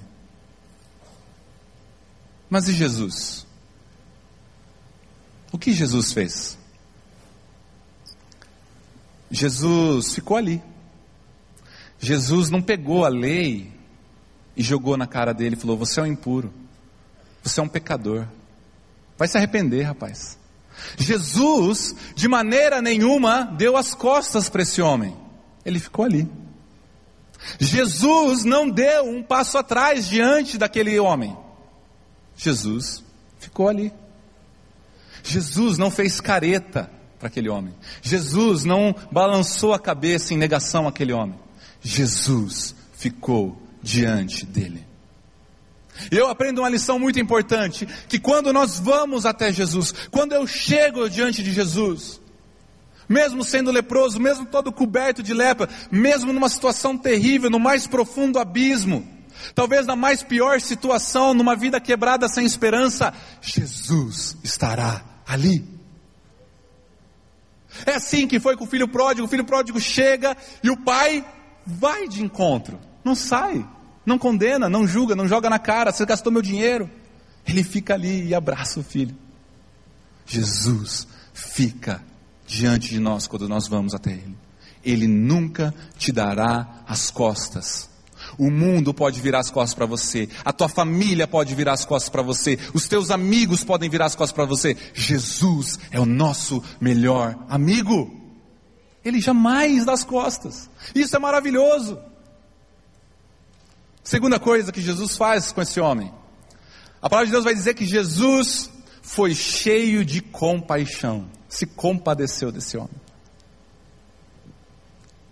Mas 2.49 2.67
e 2.67 2.73
Jesus? 2.73 3.46
O 5.57 5.59
que 5.59 5.73
Jesus 5.73 6.13
fez? 6.13 6.55
Jesus 9.31 10.13
ficou 10.13 10.37
ali. 10.37 10.61
Jesus 11.97 12.51
não 12.51 12.61
pegou 12.61 13.03
a 13.03 13.09
lei 13.09 13.73
e 14.55 14.61
jogou 14.61 14.95
na 14.95 15.07
cara 15.07 15.33
dele 15.33 15.55
e 15.55 15.59
falou: 15.59 15.75
Você 15.75 15.99
é 15.99 16.03
um 16.03 16.05
impuro, 16.05 16.53
você 17.41 17.59
é 17.59 17.63
um 17.63 17.67
pecador, 17.67 18.27
vai 19.17 19.27
se 19.27 19.35
arrepender, 19.35 19.81
rapaz. 19.81 20.37
Jesus, 20.95 21.95
de 22.13 22.27
maneira 22.27 22.79
nenhuma, 22.79 23.41
deu 23.41 23.75
as 23.75 23.95
costas 23.95 24.49
para 24.49 24.61
esse 24.61 24.79
homem, 24.79 25.17
ele 25.65 25.79
ficou 25.79 26.05
ali. 26.05 26.29
Jesus 27.59 28.43
não 28.43 28.69
deu 28.69 29.05
um 29.05 29.23
passo 29.23 29.57
atrás 29.57 30.07
diante 30.07 30.55
daquele 30.55 30.99
homem, 30.99 31.35
Jesus 32.35 33.03
ficou 33.39 33.67
ali. 33.67 33.91
Jesus 35.27 35.77
não 35.77 35.91
fez 35.91 36.21
careta 36.21 36.89
para 37.19 37.27
aquele 37.27 37.49
homem. 37.49 37.73
Jesus 38.01 38.63
não 38.63 38.95
balançou 39.11 39.73
a 39.73 39.79
cabeça 39.79 40.33
em 40.33 40.37
negação 40.37 40.87
àquele 40.87 41.13
homem. 41.13 41.37
Jesus 41.81 42.75
ficou 42.93 43.61
diante 43.81 44.45
dele. 44.45 44.85
E 46.11 46.15
eu 46.15 46.29
aprendo 46.29 46.61
uma 46.61 46.69
lição 46.69 46.99
muito 46.99 47.19
importante: 47.19 47.87
que 48.07 48.19
quando 48.19 48.53
nós 48.53 48.79
vamos 48.79 49.25
até 49.25 49.51
Jesus, 49.51 49.93
quando 50.11 50.33
eu 50.33 50.45
chego 50.45 51.09
diante 51.09 51.41
de 51.41 51.51
Jesus, 51.51 52.21
mesmo 53.09 53.43
sendo 53.43 53.71
leproso, 53.71 54.19
mesmo 54.19 54.45
todo 54.45 54.71
coberto 54.71 55.23
de 55.23 55.33
lepra, 55.33 55.69
mesmo 55.91 56.31
numa 56.31 56.49
situação 56.49 56.97
terrível, 56.97 57.49
no 57.49 57.59
mais 57.59 57.87
profundo 57.87 58.37
abismo, 58.37 59.07
talvez 59.55 59.87
na 59.87 59.95
mais 59.95 60.21
pior 60.21 60.61
situação, 60.61 61.33
numa 61.33 61.55
vida 61.55 61.79
quebrada 61.79 62.27
sem 62.27 62.45
esperança, 62.45 63.13
Jesus 63.41 64.37
estará 64.43 65.16
ali. 65.27 65.63
É 67.85 67.95
assim 67.95 68.27
que 68.27 68.39
foi 68.39 68.55
com 68.55 68.63
o 68.63 68.67
filho 68.67 68.87
pródigo. 68.87 69.27
O 69.27 69.29
filho 69.29 69.45
pródigo 69.45 69.79
chega 69.79 70.35
e 70.63 70.69
o 70.69 70.77
pai 70.77 71.25
vai 71.65 72.07
de 72.07 72.23
encontro. 72.23 72.79
Não 73.03 73.13
sai, 73.13 73.65
não 74.05 74.17
condena, 74.17 74.69
não 74.69 74.87
julga, 74.87 75.15
não 75.15 75.27
joga 75.27 75.49
na 75.49 75.59
cara. 75.59 75.91
Você 75.91 76.05
gastou 76.05 76.31
meu 76.31 76.41
dinheiro. 76.41 76.89
Ele 77.45 77.63
fica 77.63 77.93
ali 77.93 78.27
e 78.27 78.35
abraça 78.35 78.79
o 78.79 78.83
filho. 78.83 79.15
Jesus 80.25 81.07
fica 81.33 82.03
diante 82.45 82.89
de 82.89 82.99
nós 82.99 83.27
quando 83.27 83.47
nós 83.47 83.67
vamos 83.67 83.93
até 83.93 84.11
Ele. 84.11 84.37
Ele 84.83 85.07
nunca 85.07 85.73
te 85.97 86.11
dará 86.11 86.83
as 86.87 87.11
costas. 87.11 87.89
O 88.37 88.51
mundo 88.51 88.93
pode 88.93 89.19
virar 89.19 89.39
as 89.39 89.49
costas 89.49 89.73
para 89.73 89.85
você, 89.85 90.29
a 90.45 90.53
tua 90.53 90.69
família 90.69 91.27
pode 91.27 91.55
virar 91.55 91.73
as 91.73 91.85
costas 91.85 92.09
para 92.09 92.21
você, 92.21 92.59
os 92.73 92.87
teus 92.87 93.09
amigos 93.09 93.63
podem 93.63 93.89
virar 93.89 94.05
as 94.05 94.15
costas 94.15 94.35
para 94.35 94.45
você. 94.45 94.77
Jesus 94.93 95.79
é 95.89 95.99
o 95.99 96.05
nosso 96.05 96.63
melhor 96.79 97.35
amigo. 97.49 98.15
Ele 99.03 99.19
jamais 99.19 99.85
dá 99.85 99.93
as 99.93 100.03
costas. 100.03 100.69
Isso 100.93 101.15
é 101.15 101.19
maravilhoso. 101.19 101.97
Segunda 104.03 104.39
coisa 104.39 104.71
que 104.71 104.81
Jesus 104.81 105.17
faz 105.17 105.51
com 105.51 105.61
esse 105.61 105.79
homem. 105.79 106.11
A 107.01 107.09
palavra 107.09 107.25
de 107.25 107.31
Deus 107.31 107.43
vai 107.43 107.53
dizer 107.53 107.73
que 107.73 107.85
Jesus 107.85 108.69
foi 109.01 109.33
cheio 109.33 110.03
de 110.03 110.21
compaixão, 110.21 111.29
se 111.47 111.65
compadeceu 111.65 112.51
desse 112.51 112.77
homem. 112.77 112.95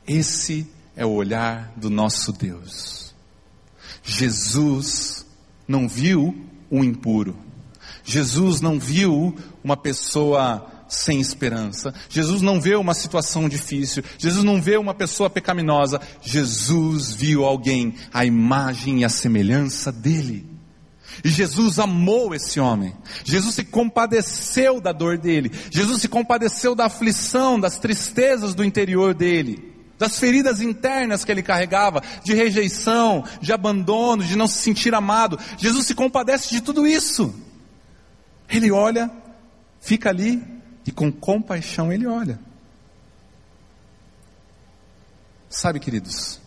Esse 0.08 0.70
é 0.96 1.06
o 1.06 1.12
olhar 1.12 1.72
do 1.76 1.90
nosso 1.90 2.32
Deus. 2.32 3.14
Jesus 4.04 5.26
não 5.68 5.88
viu 5.88 6.36
um 6.72 6.84
impuro. 6.84 7.36
Jesus 8.04 8.62
não 8.62 8.80
viu 8.80 9.36
uma 9.64 9.76
pessoa 9.76 10.72
sem 10.88 11.20
esperança. 11.20 11.94
Jesus 12.08 12.42
não 12.42 12.62
vê 12.62 12.76
uma 12.76 12.94
situação 12.94 13.50
difícil. 13.50 14.04
Jesus 14.18 14.44
não 14.44 14.62
vê 14.62 14.78
uma 14.78 14.94
pessoa 14.94 15.30
pecaminosa. 15.30 16.00
Jesus 16.22 17.12
viu 17.14 17.44
alguém, 17.44 17.96
a 18.14 18.24
imagem 18.24 19.02
e 19.02 19.06
a 19.06 19.10
semelhança 19.10 19.92
dele. 19.92 20.46
E 21.24 21.30
Jesus 21.30 21.80
amou 21.80 22.36
esse 22.36 22.60
homem. 22.60 22.94
Jesus 23.24 23.56
se 23.56 23.64
compadeceu 23.64 24.80
da 24.80 24.92
dor 24.92 25.18
dele. 25.18 25.52
Jesus 25.72 26.02
se 26.02 26.08
compadeceu 26.08 26.76
da 26.76 26.86
aflição, 26.86 27.60
das 27.60 27.80
tristezas 27.80 28.54
do 28.54 28.64
interior 28.64 29.14
dele 29.14 29.75
das 29.98 30.20
feridas 30.20 30.62
internas 30.62 31.24
que 31.24 31.32
ele 31.32 31.42
carregava, 31.42 32.02
de 32.24 32.34
rejeição, 32.34 33.24
de 33.42 33.54
abandono, 33.54 34.24
de 34.24 34.36
não 34.36 34.48
se 34.48 34.60
sentir 34.60 34.94
amado. 34.94 35.40
Jesus 35.58 35.88
se 35.88 35.96
compadece 35.96 36.50
de 36.50 36.62
tudo 36.62 36.86
isso. 36.86 37.34
Ele 38.50 38.72
olha, 38.72 39.10
fica 39.80 40.10
ali 40.10 40.44
e 40.86 40.92
com 40.92 41.12
compaixão 41.12 41.92
ele 41.92 42.06
olha. 42.06 42.40
Sabe, 45.50 45.80
queridos, 45.80 46.40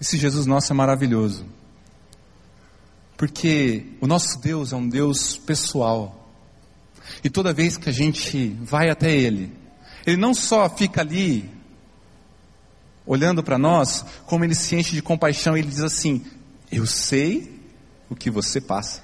esse 0.00 0.18
Jesus 0.18 0.44
nosso 0.44 0.72
é 0.72 0.76
maravilhoso. 0.76 1.46
Porque 3.16 3.84
o 4.00 4.06
nosso 4.06 4.38
Deus 4.38 4.72
é 4.72 4.76
um 4.76 4.88
Deus 4.88 5.36
pessoal. 5.36 6.30
E 7.24 7.30
toda 7.30 7.52
vez 7.52 7.76
que 7.76 7.88
a 7.88 7.92
gente 7.92 8.50
vai 8.60 8.90
até 8.90 9.10
Ele, 9.10 9.52
Ele 10.06 10.16
não 10.16 10.34
só 10.34 10.68
fica 10.68 11.00
ali 11.00 11.50
olhando 13.08 13.42
para 13.42 13.56
nós, 13.56 14.04
como 14.26 14.44
ele 14.44 14.54
se 14.54 14.76
enche 14.76 14.94
de 14.94 15.02
compaixão, 15.02 15.56
ele 15.56 15.66
diz 15.66 15.80
assim: 15.80 16.22
Eu 16.70 16.86
sei 16.86 17.58
o 18.10 18.14
que 18.14 18.30
você 18.30 18.60
passa. 18.60 19.02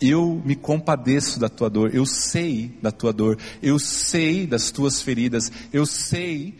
Eu 0.00 0.40
me 0.44 0.56
compadeço 0.56 1.38
da 1.38 1.48
tua 1.48 1.68
dor, 1.68 1.94
eu 1.94 2.06
sei 2.06 2.76
da 2.80 2.90
tua 2.90 3.12
dor, 3.12 3.38
eu 3.62 3.78
sei 3.78 4.46
das 4.46 4.70
tuas 4.70 5.02
feridas, 5.02 5.50
eu 5.72 5.84
sei 5.84 6.56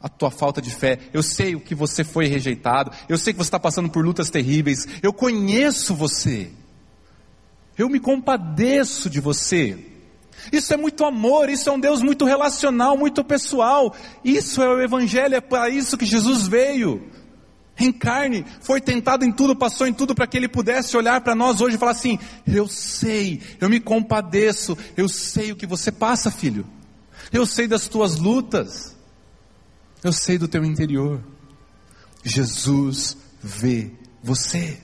a 0.00 0.08
tua 0.08 0.30
falta 0.30 0.60
de 0.60 0.70
fé, 0.74 0.98
eu 1.12 1.22
sei 1.22 1.54
o 1.54 1.60
que 1.60 1.74
você 1.74 2.02
foi 2.02 2.26
rejeitado, 2.26 2.90
eu 3.08 3.16
sei 3.16 3.32
que 3.32 3.38
você 3.38 3.48
está 3.48 3.60
passando 3.60 3.88
por 3.88 4.04
lutas 4.04 4.28
terríveis, 4.30 4.86
eu 5.02 5.12
conheço 5.12 5.94
você, 5.94 6.50
eu 7.78 7.88
me 7.88 8.00
compadeço 8.00 9.08
de 9.08 9.20
você. 9.20 9.91
Isso 10.50 10.72
é 10.72 10.76
muito 10.76 11.04
amor, 11.04 11.48
isso 11.48 11.68
é 11.68 11.72
um 11.72 11.78
Deus 11.78 12.02
muito 12.02 12.24
relacional, 12.24 12.96
muito 12.96 13.22
pessoal. 13.22 13.94
Isso 14.24 14.62
é 14.62 14.68
o 14.68 14.80
Evangelho, 14.80 15.34
é 15.34 15.40
para 15.40 15.68
isso 15.68 15.96
que 15.96 16.06
Jesus 16.06 16.46
veio. 16.48 17.08
Em 17.78 17.90
carne, 17.90 18.44
foi 18.60 18.80
tentado 18.80 19.24
em 19.24 19.32
tudo, 19.32 19.56
passou 19.56 19.86
em 19.86 19.94
tudo 19.94 20.14
para 20.14 20.26
que 20.26 20.36
ele 20.36 20.48
pudesse 20.48 20.96
olhar 20.96 21.20
para 21.20 21.34
nós 21.34 21.60
hoje 21.60 21.76
e 21.76 21.78
falar 21.78 21.92
assim: 21.92 22.18
Eu 22.46 22.68
sei, 22.68 23.40
eu 23.60 23.68
me 23.68 23.80
compadeço, 23.80 24.76
eu 24.96 25.08
sei 25.08 25.52
o 25.52 25.56
que 25.56 25.66
você 25.66 25.90
passa, 25.90 26.30
filho. 26.30 26.66
Eu 27.32 27.46
sei 27.46 27.66
das 27.66 27.88
tuas 27.88 28.18
lutas, 28.18 28.96
eu 30.04 30.12
sei 30.12 30.36
do 30.38 30.48
teu 30.48 30.64
interior. 30.64 31.20
Jesus 32.22 33.16
vê 33.42 33.90
você, 34.22 34.78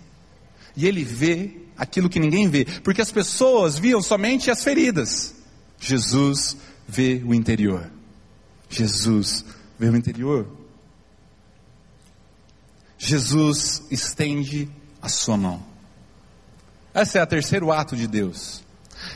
e 0.76 0.86
ele 0.86 1.04
vê 1.04 1.68
aquilo 1.76 2.08
que 2.08 2.18
ninguém 2.18 2.48
vê, 2.48 2.64
porque 2.82 3.00
as 3.00 3.12
pessoas 3.12 3.78
viam 3.78 4.02
somente 4.02 4.50
as 4.50 4.64
feridas. 4.64 5.37
Jesus 5.78 6.56
vê 6.86 7.22
o 7.24 7.34
interior. 7.34 7.90
Jesus 8.68 9.44
vê 9.78 9.88
o 9.88 9.96
interior. 9.96 10.46
Jesus 12.98 13.82
estende 13.90 14.68
a 15.00 15.08
sua 15.08 15.36
mão. 15.36 15.64
Esse 16.94 17.18
é 17.18 17.22
o 17.22 17.26
terceiro 17.26 17.70
ato 17.70 17.94
de 17.94 18.06
Deus. 18.06 18.64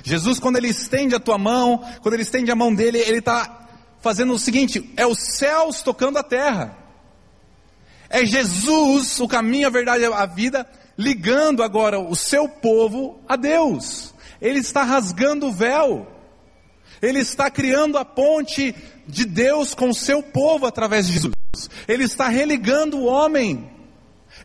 Jesus, 0.04 0.38
quando 0.38 0.56
ele 0.56 0.68
estende 0.68 1.14
a 1.14 1.20
tua 1.20 1.36
mão, 1.36 1.78
quando 2.00 2.14
ele 2.14 2.22
estende 2.22 2.50
a 2.50 2.54
mão 2.54 2.72
dele, 2.72 2.98
ele 2.98 3.18
está 3.18 3.68
fazendo 4.00 4.32
o 4.32 4.38
seguinte: 4.38 4.92
é 4.96 5.06
os 5.06 5.18
céus 5.18 5.82
tocando 5.82 6.18
a 6.18 6.22
terra. 6.22 6.76
É 8.08 8.24
Jesus, 8.24 9.18
o 9.20 9.26
caminho, 9.26 9.66
a 9.66 9.70
verdade, 9.70 10.04
a 10.04 10.26
vida, 10.26 10.68
ligando 10.98 11.62
agora 11.62 11.98
o 11.98 12.14
seu 12.14 12.48
povo 12.48 13.20
a 13.26 13.36
Deus. 13.36 14.14
Ele 14.40 14.58
está 14.58 14.82
rasgando 14.82 15.46
o 15.46 15.52
véu. 15.52 16.11
Ele 17.02 17.18
está 17.18 17.50
criando 17.50 17.98
a 17.98 18.04
ponte 18.04 18.72
de 19.08 19.24
Deus 19.24 19.74
com 19.74 19.90
o 19.90 19.94
seu 19.94 20.22
povo 20.22 20.66
através 20.66 21.08
de 21.08 21.14
Jesus. 21.14 21.34
Ele 21.88 22.04
está 22.04 22.28
religando 22.28 22.96
o 22.98 23.06
homem. 23.06 23.68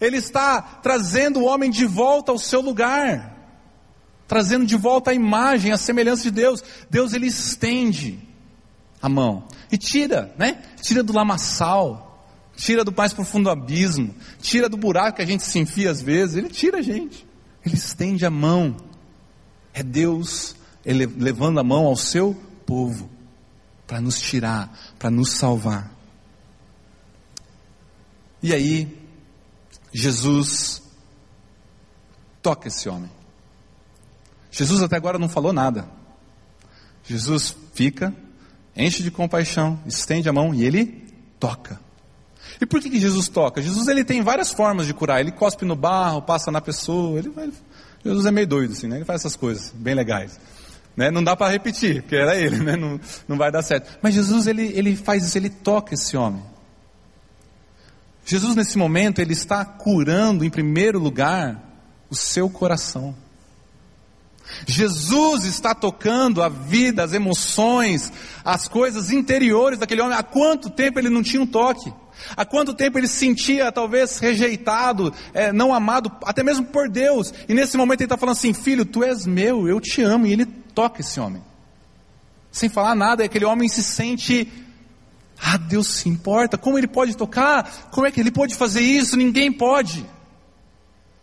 Ele 0.01 0.17
está 0.17 0.59
trazendo 0.59 1.41
o 1.41 1.45
homem 1.45 1.69
de 1.69 1.85
volta 1.85 2.31
ao 2.31 2.39
seu 2.39 2.59
lugar. 2.59 3.35
Trazendo 4.27 4.65
de 4.65 4.75
volta 4.75 5.11
a 5.11 5.13
imagem, 5.13 5.71
a 5.71 5.77
semelhança 5.77 6.23
de 6.23 6.31
Deus. 6.31 6.63
Deus 6.89 7.13
ele 7.13 7.27
estende 7.27 8.19
a 8.99 9.07
mão. 9.07 9.47
e 9.71 9.77
tira, 9.77 10.33
né? 10.37 10.63
Tira 10.81 11.03
do 11.03 11.13
lamaçal, 11.13 12.25
tira 12.55 12.83
do 12.83 12.91
mais 12.91 13.13
profundo 13.13 13.49
abismo, 13.49 14.15
tira 14.41 14.67
do 14.67 14.75
buraco 14.75 15.17
que 15.17 15.21
a 15.21 15.25
gente 15.25 15.43
se 15.43 15.59
enfia 15.59 15.91
às 15.91 16.01
vezes, 16.01 16.35
ele 16.35 16.49
tira 16.49 16.79
a 16.79 16.81
gente. 16.81 17.27
Ele 17.63 17.75
estende 17.75 18.25
a 18.25 18.31
mão. 18.31 18.75
É 19.73 19.83
Deus 19.83 20.55
levando 20.83 21.59
a 21.59 21.63
mão 21.63 21.85
ao 21.85 21.95
seu 21.95 22.35
povo 22.67 23.09
para 23.87 24.01
nos 24.01 24.19
tirar, 24.19 24.77
para 24.99 25.09
nos 25.09 25.31
salvar. 25.31 25.89
E 28.43 28.53
aí, 28.53 28.95
Jesus 29.91 30.83
toca 32.41 32.67
esse 32.67 32.87
homem. 32.87 33.09
Jesus 34.51 34.83
até 34.83 34.97
agora 34.97 35.17
não 35.17 35.29
falou 35.29 35.53
nada. 35.53 35.87
Jesus 37.03 37.55
fica, 37.73 38.13
enche 38.75 39.01
de 39.01 39.09
compaixão, 39.09 39.79
estende 39.85 40.27
a 40.27 40.33
mão 40.33 40.53
e 40.53 40.63
ele 40.63 41.07
toca. 41.39 41.79
E 42.59 42.65
por 42.65 42.81
que, 42.81 42.89
que 42.89 42.99
Jesus 42.99 43.27
toca? 43.29 43.61
Jesus 43.61 43.87
ele 43.87 44.03
tem 44.03 44.21
várias 44.21 44.51
formas 44.51 44.85
de 44.85 44.93
curar. 44.93 45.21
Ele 45.21 45.31
cospe 45.31 45.63
no 45.63 45.75
barro, 45.75 46.21
passa 46.21 46.51
na 46.51 46.59
pessoa. 46.59 47.19
Ele, 47.19 47.31
ele, 47.37 47.53
Jesus 48.03 48.25
é 48.25 48.31
meio 48.31 48.47
doido 48.47 48.73
assim, 48.73 48.87
né? 48.87 48.97
Ele 48.97 49.05
faz 49.05 49.21
essas 49.21 49.35
coisas 49.35 49.71
bem 49.73 49.93
legais. 49.93 50.39
Né? 50.97 51.11
Não 51.11 51.23
dá 51.23 51.35
para 51.35 51.51
repetir, 51.51 52.01
porque 52.01 52.15
era 52.15 52.35
ele, 52.35 52.57
né? 52.57 52.75
não, 52.75 52.99
não 53.27 53.37
vai 53.37 53.51
dar 53.51 53.61
certo. 53.61 53.99
Mas 54.01 54.15
Jesus 54.15 54.47
ele, 54.47 54.71
ele 54.75 54.95
faz 54.95 55.23
isso, 55.23 55.37
ele 55.37 55.49
toca 55.49 55.93
esse 55.93 56.17
homem. 56.17 56.43
Jesus 58.25 58.55
nesse 58.55 58.79
momento 58.79 59.21
ele 59.21 59.31
está 59.31 59.63
curando 59.63 60.43
em 60.43 60.49
primeiro 60.49 60.99
lugar 60.99 61.63
o 62.09 62.15
seu 62.15 62.49
coração. 62.49 63.15
Jesus 64.65 65.43
está 65.43 65.75
tocando 65.75 66.41
a 66.41 66.49
vida, 66.49 67.03
as 67.03 67.13
emoções, 67.13 68.11
as 68.43 68.67
coisas 68.67 69.11
interiores 69.11 69.77
daquele 69.77 70.01
homem. 70.01 70.17
Há 70.17 70.23
quanto 70.23 70.69
tempo 70.69 70.97
ele 70.97 71.09
não 71.09 71.21
tinha 71.21 71.41
um 71.41 71.45
toque? 71.45 71.93
Há 72.35 72.43
quanto 72.43 72.73
tempo 72.73 72.97
ele 72.97 73.07
se 73.07 73.17
sentia 73.17 73.71
talvez 73.71 74.17
rejeitado, 74.17 75.13
é, 75.33 75.53
não 75.53 75.73
amado, 75.73 76.11
até 76.23 76.43
mesmo 76.43 76.65
por 76.65 76.89
Deus. 76.89 77.31
E 77.47 77.53
nesse 77.53 77.77
momento 77.77 78.01
ele 78.01 78.05
está 78.05 78.17
falando 78.17 78.35
assim: 78.35 78.53
Filho, 78.53 78.85
tu 78.85 79.03
és 79.03 79.27
meu, 79.27 79.67
eu 79.67 79.79
te 79.79 80.01
amo. 80.01 80.25
E 80.25 80.33
ele 80.33 80.47
toca 80.77 81.01
esse 81.01 81.19
homem. 81.19 81.41
Sem 82.51 82.69
falar 82.69 82.93
nada, 82.93 83.23
aquele 83.23 83.45
homem 83.45 83.67
se 83.67 83.81
sente. 83.81 84.47
Ah, 85.35 85.57
Deus 85.57 85.87
se 85.87 86.07
importa. 86.07 86.55
Como 86.55 86.77
ele 86.77 86.85
pode 86.85 87.17
tocar? 87.17 87.89
Como 87.89 88.05
é 88.05 88.11
que 88.11 88.19
ele 88.19 88.29
pode 88.29 88.53
fazer 88.53 88.81
isso? 88.81 89.17
Ninguém 89.17 89.51
pode. 89.51 90.05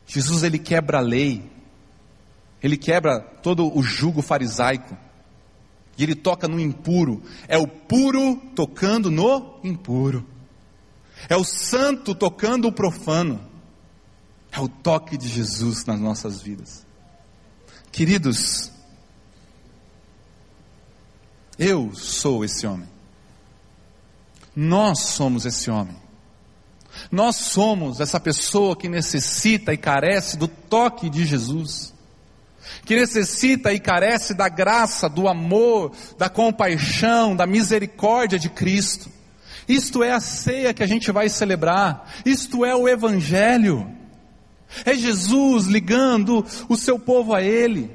Jesus 0.09 0.43
ele 0.43 0.59
quebra 0.59 0.99
a 0.99 1.01
lei. 1.01 1.49
Ele 2.61 2.77
quebra 2.77 3.21
todo 3.21 3.73
o 3.79 3.81
jugo 3.81 4.23
farisaico. 4.23 4.99
E 5.97 6.03
ele 6.03 6.17
toca 6.17 6.49
no 6.49 6.59
impuro. 6.59 7.23
É 7.47 7.57
o 7.57 7.69
puro 7.69 8.35
tocando 8.57 9.09
no 9.09 9.61
impuro. 9.62 10.27
É 11.29 11.37
o 11.37 11.45
santo 11.45 12.12
tocando 12.12 12.67
o 12.67 12.73
profano. 12.73 13.40
É 14.51 14.59
o 14.59 14.67
toque 14.67 15.17
de 15.17 15.29
Jesus 15.29 15.85
nas 15.85 16.01
nossas 16.01 16.43
vidas. 16.43 16.85
Queridos, 17.93 18.74
eu 21.59 21.95
sou 21.95 22.45
esse 22.45 22.67
homem. 22.67 22.88
Nós 24.55 25.01
somos 25.01 25.45
esse 25.45 25.71
homem. 25.71 25.97
Nós 27.11 27.37
somos 27.37 28.01
essa 28.01 28.21
pessoa 28.21 28.77
que 28.77 28.88
necessita 28.88 29.73
e 29.73 29.77
carece 29.77 30.37
do 30.37 30.47
toque 30.47 31.11
de 31.11 31.25
Jesus. 31.25 31.93
Que 32.85 32.97
necessita 32.97 33.73
e 33.73 33.81
carece 33.81 34.35
da 34.35 34.49
graça, 34.49 35.09
do 35.09 35.29
amor, 35.29 35.93
da 36.19 36.29
compaixão, 36.29 37.35
da 37.35 37.47
misericórdia 37.47 38.38
de 38.38 38.49
Cristo. 38.49 39.11
Isto 39.69 40.03
é 40.03 40.12
a 40.12 40.21
ceia 40.21 40.75
que 40.75 40.83
a 40.83 40.87
gente 40.87 41.11
vai 41.11 41.29
celebrar. 41.29 42.12
Isto 42.25 42.64
é 42.64 42.75
o 42.75 42.88
Evangelho. 42.88 43.90
É 44.85 44.95
Jesus 44.95 45.67
ligando 45.67 46.45
o 46.69 46.77
seu 46.77 46.99
povo 46.99 47.35
a 47.35 47.43
Ele. 47.43 47.90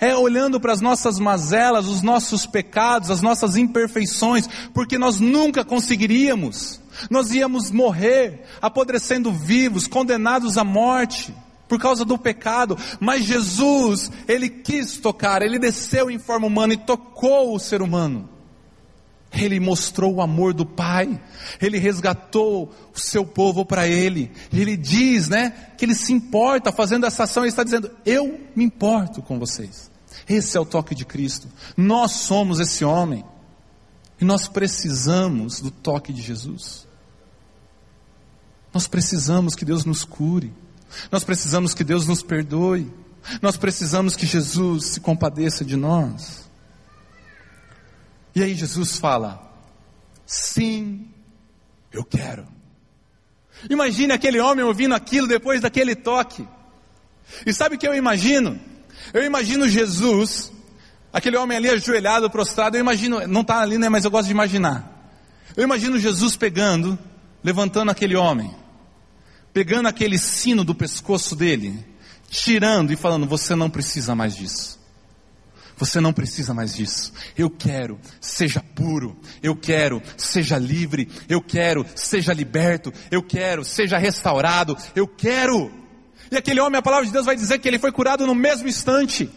É 0.00 0.16
olhando 0.16 0.60
para 0.60 0.72
as 0.72 0.80
nossas 0.80 1.18
mazelas, 1.18 1.86
os 1.86 2.02
nossos 2.02 2.46
pecados, 2.46 3.10
as 3.10 3.22
nossas 3.22 3.56
imperfeições, 3.56 4.48
porque 4.72 4.98
nós 4.98 5.20
nunca 5.20 5.64
conseguiríamos. 5.64 6.80
Nós 7.10 7.30
íamos 7.32 7.70
morrer, 7.70 8.44
apodrecendo 8.60 9.32
vivos, 9.32 9.86
condenados 9.86 10.58
à 10.58 10.64
morte, 10.64 11.34
por 11.68 11.78
causa 11.78 12.04
do 12.04 12.18
pecado. 12.18 12.76
Mas 13.00 13.24
Jesus, 13.24 14.10
Ele 14.28 14.48
quis 14.48 14.98
tocar, 14.98 15.42
Ele 15.42 15.58
desceu 15.58 16.10
em 16.10 16.18
forma 16.18 16.46
humana 16.46 16.74
e 16.74 16.76
tocou 16.76 17.54
o 17.54 17.58
ser 17.58 17.80
humano. 17.80 18.28
Ele 19.32 19.58
mostrou 19.58 20.14
o 20.14 20.22
amor 20.22 20.52
do 20.52 20.66
Pai, 20.66 21.20
Ele 21.60 21.78
resgatou 21.78 22.72
o 22.94 22.98
seu 22.98 23.24
povo 23.24 23.64
para 23.64 23.86
Ele, 23.86 24.30
Ele 24.52 24.76
diz, 24.76 25.28
né, 25.28 25.50
que 25.76 25.84
Ele 25.84 25.94
se 25.94 26.12
importa 26.12 26.70
fazendo 26.70 27.06
essa 27.06 27.24
ação, 27.24 27.42
Ele 27.42 27.50
está 27.50 27.64
dizendo, 27.64 27.90
eu 28.04 28.40
me 28.54 28.64
importo 28.64 29.22
com 29.22 29.38
vocês. 29.38 29.90
Esse 30.28 30.56
é 30.56 30.60
o 30.60 30.66
toque 30.66 30.94
de 30.94 31.04
Cristo, 31.04 31.48
nós 31.76 32.12
somos 32.12 32.60
esse 32.60 32.84
homem, 32.84 33.24
e 34.20 34.24
nós 34.24 34.46
precisamos 34.46 35.60
do 35.60 35.70
toque 35.70 36.12
de 36.12 36.22
Jesus. 36.22 36.86
Nós 38.72 38.86
precisamos 38.86 39.54
que 39.54 39.64
Deus 39.64 39.84
nos 39.84 40.04
cure, 40.04 40.52
nós 41.10 41.24
precisamos 41.24 41.74
que 41.74 41.82
Deus 41.82 42.06
nos 42.06 42.22
perdoe, 42.22 42.92
nós 43.40 43.56
precisamos 43.56 44.14
que 44.14 44.26
Jesus 44.26 44.86
se 44.86 45.00
compadeça 45.00 45.64
de 45.64 45.76
nós. 45.76 46.41
E 48.34 48.42
aí 48.42 48.54
Jesus 48.54 48.98
fala: 48.98 49.52
Sim, 50.26 51.08
eu 51.92 52.04
quero. 52.04 52.46
Imagine 53.68 54.12
aquele 54.12 54.40
homem 54.40 54.64
ouvindo 54.64 54.94
aquilo 54.94 55.26
depois 55.26 55.60
daquele 55.60 55.94
toque. 55.94 56.46
E 57.46 57.52
sabe 57.52 57.76
o 57.76 57.78
que 57.78 57.86
eu 57.86 57.94
imagino? 57.94 58.58
Eu 59.12 59.22
imagino 59.22 59.68
Jesus, 59.68 60.52
aquele 61.12 61.36
homem 61.36 61.56
ali 61.56 61.68
ajoelhado, 61.68 62.30
prostrado. 62.30 62.76
Eu 62.76 62.80
imagino, 62.80 63.26
não 63.26 63.42
está 63.42 63.60
ali, 63.60 63.78
né? 63.78 63.88
Mas 63.88 64.04
eu 64.04 64.10
gosto 64.10 64.26
de 64.26 64.32
imaginar. 64.32 64.90
Eu 65.56 65.62
imagino 65.62 65.98
Jesus 65.98 66.36
pegando, 66.36 66.98
levantando 67.44 67.90
aquele 67.90 68.16
homem, 68.16 68.54
pegando 69.52 69.88
aquele 69.88 70.18
sino 70.18 70.64
do 70.64 70.74
pescoço 70.74 71.36
dele, 71.36 71.84
tirando 72.30 72.92
e 72.92 72.96
falando: 72.96 73.26
Você 73.26 73.54
não 73.54 73.70
precisa 73.70 74.14
mais 74.14 74.34
disso. 74.34 74.81
Você 75.76 76.00
não 76.00 76.12
precisa 76.12 76.54
mais 76.54 76.74
disso. 76.74 77.12
Eu 77.36 77.50
quero, 77.50 77.98
seja 78.20 78.62
puro. 78.74 79.16
Eu 79.42 79.56
quero, 79.56 80.02
seja 80.16 80.58
livre. 80.58 81.08
Eu 81.28 81.40
quero, 81.40 81.84
seja 81.94 82.32
liberto. 82.32 82.92
Eu 83.10 83.22
quero, 83.22 83.64
seja 83.64 83.98
restaurado. 83.98 84.76
Eu 84.94 85.06
quero. 85.06 85.72
E 86.30 86.36
aquele 86.36 86.60
homem, 86.60 86.78
a 86.78 86.82
palavra 86.82 87.06
de 87.06 87.12
Deus 87.12 87.26
vai 87.26 87.36
dizer 87.36 87.58
que 87.58 87.68
ele 87.68 87.78
foi 87.78 87.92
curado 87.92 88.26
no 88.26 88.34
mesmo 88.34 88.68
instante. 88.68 89.30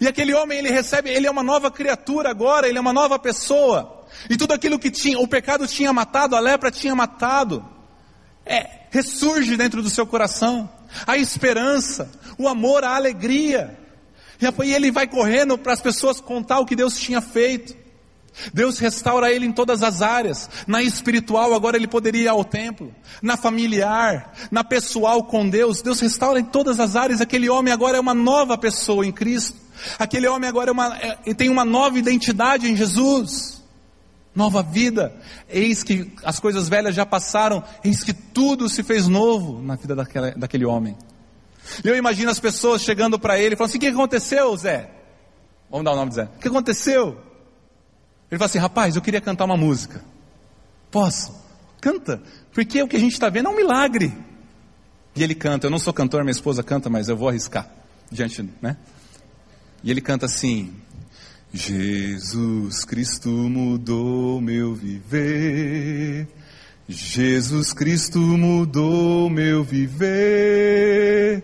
E 0.00 0.06
aquele 0.06 0.32
homem, 0.32 0.58
ele 0.58 0.70
recebe, 0.70 1.10
ele 1.10 1.26
é 1.26 1.30
uma 1.30 1.42
nova 1.42 1.70
criatura 1.70 2.30
agora, 2.30 2.68
ele 2.68 2.78
é 2.78 2.80
uma 2.80 2.92
nova 2.92 3.18
pessoa. 3.18 4.06
E 4.30 4.36
tudo 4.36 4.52
aquilo 4.52 4.78
que 4.78 4.90
tinha, 4.90 5.18
o 5.18 5.26
pecado 5.26 5.66
tinha 5.66 5.92
matado, 5.92 6.36
a 6.36 6.40
lepra 6.40 6.70
tinha 6.70 6.94
matado, 6.94 7.64
é, 8.46 8.86
ressurge 8.90 9.56
dentro 9.56 9.82
do 9.82 9.90
seu 9.90 10.06
coração. 10.06 10.70
A 11.06 11.16
esperança, 11.16 12.10
o 12.38 12.48
amor, 12.48 12.84
a 12.84 12.94
alegria. 12.94 13.78
E 14.64 14.74
ele 14.74 14.90
vai 14.90 15.06
correndo 15.06 15.56
para 15.56 15.72
as 15.72 15.80
pessoas 15.80 16.20
contar 16.20 16.60
o 16.60 16.66
que 16.66 16.76
Deus 16.76 16.98
tinha 16.98 17.20
feito. 17.20 17.82
Deus 18.52 18.78
restaura 18.78 19.30
ele 19.30 19.46
em 19.46 19.52
todas 19.52 19.82
as 19.82 20.02
áreas. 20.02 20.48
Na 20.66 20.82
espiritual, 20.82 21.54
agora 21.54 21.76
ele 21.76 21.86
poderia 21.86 22.22
ir 22.22 22.28
ao 22.28 22.44
templo. 22.44 22.94
Na 23.20 23.36
familiar, 23.36 24.32
na 24.50 24.64
pessoal 24.64 25.22
com 25.24 25.48
Deus. 25.48 25.82
Deus 25.82 26.00
restaura 26.00 26.40
em 26.40 26.44
todas 26.44 26.80
as 26.80 26.96
áreas. 26.96 27.20
Aquele 27.20 27.48
homem 27.48 27.72
agora 27.72 27.98
é 27.98 28.00
uma 28.00 28.14
nova 28.14 28.56
pessoa 28.56 29.06
em 29.06 29.12
Cristo. 29.12 29.58
Aquele 29.98 30.26
homem 30.26 30.48
agora 30.48 30.70
é 30.70 30.72
uma, 30.72 30.96
é, 30.96 31.34
tem 31.34 31.48
uma 31.48 31.64
nova 31.64 31.98
identidade 31.98 32.70
em 32.70 32.76
Jesus. 32.76 33.62
Nova 34.34 34.62
vida. 34.62 35.14
Eis 35.48 35.82
que 35.82 36.10
as 36.24 36.40
coisas 36.40 36.68
velhas 36.68 36.94
já 36.94 37.04
passaram. 37.04 37.62
Eis 37.84 38.02
que 38.02 38.14
tudo 38.14 38.68
se 38.68 38.82
fez 38.82 39.08
novo 39.08 39.60
na 39.62 39.76
vida 39.76 39.94
daquela, 39.94 40.30
daquele 40.32 40.64
homem. 40.64 40.96
E 41.84 41.88
eu 41.88 41.96
imagino 41.96 42.30
as 42.30 42.40
pessoas 42.40 42.82
chegando 42.82 43.18
para 43.18 43.38
ele 43.38 43.54
e 43.54 43.56
falando 43.56 43.70
assim: 43.70 43.78
o 43.78 43.80
que 43.80 43.86
aconteceu, 43.86 44.56
Zé? 44.56 44.90
Vamos 45.70 45.84
dar 45.84 45.92
o 45.92 45.96
nome 45.96 46.10
de 46.10 46.16
Zé. 46.16 46.24
O 46.36 46.38
que 46.38 46.48
aconteceu? 46.48 47.18
Ele 48.30 48.38
fala 48.38 48.46
assim: 48.46 48.58
rapaz, 48.58 48.96
eu 48.96 49.02
queria 49.02 49.20
cantar 49.20 49.44
uma 49.44 49.56
música. 49.56 50.04
Posso? 50.90 51.34
Canta. 51.80 52.22
Porque 52.52 52.82
o 52.82 52.88
que 52.88 52.96
a 52.96 53.00
gente 53.00 53.12
está 53.12 53.28
vendo 53.28 53.48
é 53.48 53.50
um 53.50 53.56
milagre. 53.56 54.12
E 55.14 55.22
ele 55.22 55.34
canta. 55.34 55.66
Eu 55.66 55.70
não 55.70 55.78
sou 55.78 55.92
cantor, 55.92 56.22
minha 56.22 56.32
esposa 56.32 56.62
canta, 56.62 56.88
mas 56.88 57.08
eu 57.08 57.16
vou 57.16 57.28
arriscar. 57.28 57.68
Diante, 58.10 58.48
né? 58.60 58.76
E 59.82 59.90
ele 59.90 60.00
canta 60.00 60.26
assim: 60.26 60.74
Jesus 61.52 62.84
Cristo 62.84 63.28
mudou 63.28 64.40
meu 64.40 64.74
viver. 64.74 66.28
Jesus 66.92 67.72
Cristo 67.72 68.18
mudou 68.18 69.30
meu 69.30 69.64
viver, 69.64 71.42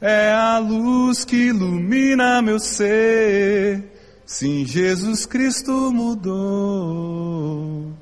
é 0.00 0.32
a 0.32 0.58
luz 0.58 1.24
que 1.24 1.36
ilumina 1.36 2.42
meu 2.42 2.58
ser. 2.58 3.84
Sim, 4.26 4.66
Jesus 4.66 5.24
Cristo 5.24 5.92
mudou 5.92 7.92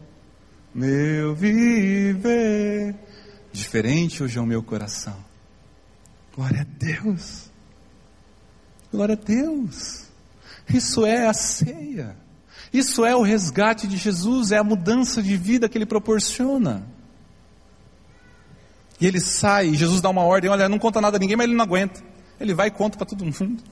meu 0.74 1.34
viver. 1.34 2.94
Diferente 3.52 4.22
hoje 4.22 4.38
é 4.38 4.40
o 4.40 4.46
meu 4.46 4.62
coração. 4.62 5.16
Glória 6.34 6.62
a 6.62 6.64
Deus. 6.64 7.50
Glória 8.90 9.14
a 9.14 9.24
Deus. 9.24 10.06
Isso 10.72 11.04
é 11.04 11.26
a 11.26 11.34
ceia. 11.34 12.16
Isso 12.76 13.06
é 13.06 13.16
o 13.16 13.22
resgate 13.22 13.86
de 13.86 13.96
Jesus, 13.96 14.52
é 14.52 14.58
a 14.58 14.62
mudança 14.62 15.22
de 15.22 15.34
vida 15.34 15.66
que 15.66 15.78
ele 15.78 15.86
proporciona. 15.86 16.86
E 19.00 19.06
ele 19.06 19.18
sai, 19.18 19.72
Jesus 19.72 20.02
dá 20.02 20.10
uma 20.10 20.22
ordem: 20.22 20.50
olha, 20.50 20.68
não 20.68 20.78
conta 20.78 21.00
nada 21.00 21.16
a 21.16 21.18
ninguém, 21.18 21.36
mas 21.36 21.46
ele 21.46 21.56
não 21.56 21.64
aguenta. 21.64 22.02
Ele 22.38 22.52
vai 22.52 22.68
e 22.68 22.70
conta 22.70 22.98
para 22.98 23.06
todo 23.06 23.24
mundo. 23.24 23.62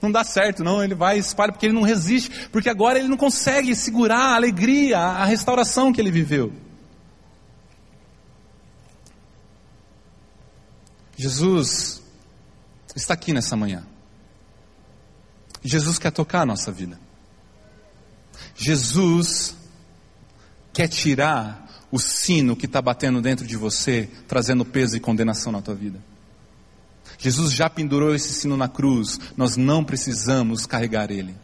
Não 0.00 0.12
dá 0.12 0.22
certo, 0.22 0.62
não. 0.62 0.80
Ele 0.80 0.94
vai 0.94 1.16
e 1.16 1.18
espalha 1.18 1.50
porque 1.50 1.66
ele 1.66 1.74
não 1.74 1.82
resiste, 1.82 2.48
porque 2.50 2.68
agora 2.68 3.00
ele 3.00 3.08
não 3.08 3.16
consegue 3.16 3.74
segurar 3.74 4.18
a 4.18 4.36
alegria, 4.36 4.96
a 4.96 5.24
restauração 5.24 5.92
que 5.92 6.00
ele 6.00 6.12
viveu. 6.12 6.52
Jesus 11.16 12.00
está 12.94 13.14
aqui 13.14 13.32
nessa 13.32 13.56
manhã. 13.56 13.84
Jesus 15.64 15.98
quer 15.98 16.12
tocar 16.12 16.42
a 16.42 16.46
nossa 16.46 16.70
vida. 16.70 17.05
Jesus 18.54 19.56
quer 20.72 20.88
tirar 20.88 21.66
o 21.90 21.98
sino 21.98 22.56
que 22.56 22.66
está 22.66 22.82
batendo 22.82 23.20
dentro 23.20 23.46
de 23.46 23.56
você, 23.56 24.08
trazendo 24.28 24.64
peso 24.64 24.96
e 24.96 25.00
condenação 25.00 25.52
na 25.52 25.62
tua 25.62 25.74
vida. 25.74 25.98
Jesus 27.18 27.52
já 27.52 27.70
pendurou 27.70 28.14
esse 28.14 28.32
sino 28.32 28.56
na 28.56 28.68
cruz, 28.68 29.18
nós 29.36 29.56
não 29.56 29.82
precisamos 29.82 30.66
carregar 30.66 31.10
ele. 31.10 31.34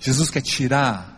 Jesus 0.00 0.30
quer 0.30 0.42
tirar, 0.42 1.12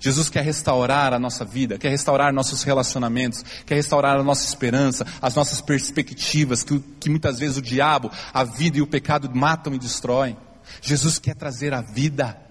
Jesus 0.00 0.28
quer 0.28 0.42
restaurar 0.42 1.14
a 1.14 1.18
nossa 1.18 1.44
vida, 1.44 1.78
quer 1.78 1.90
restaurar 1.90 2.32
nossos 2.32 2.62
relacionamentos, 2.62 3.44
quer 3.64 3.76
restaurar 3.76 4.18
a 4.18 4.22
nossa 4.22 4.44
esperança, 4.46 5.06
as 5.22 5.34
nossas 5.34 5.60
perspectivas, 5.60 6.62
que, 6.62 6.78
que 7.00 7.08
muitas 7.08 7.38
vezes 7.38 7.56
o 7.56 7.62
diabo, 7.62 8.10
a 8.32 8.44
vida 8.44 8.78
e 8.78 8.82
o 8.82 8.86
pecado 8.86 9.30
matam 9.34 9.74
e 9.74 9.78
destroem. 9.78 10.36
Jesus 10.82 11.18
quer 11.18 11.34
trazer 11.34 11.72
a 11.72 11.80
vida. 11.80 12.43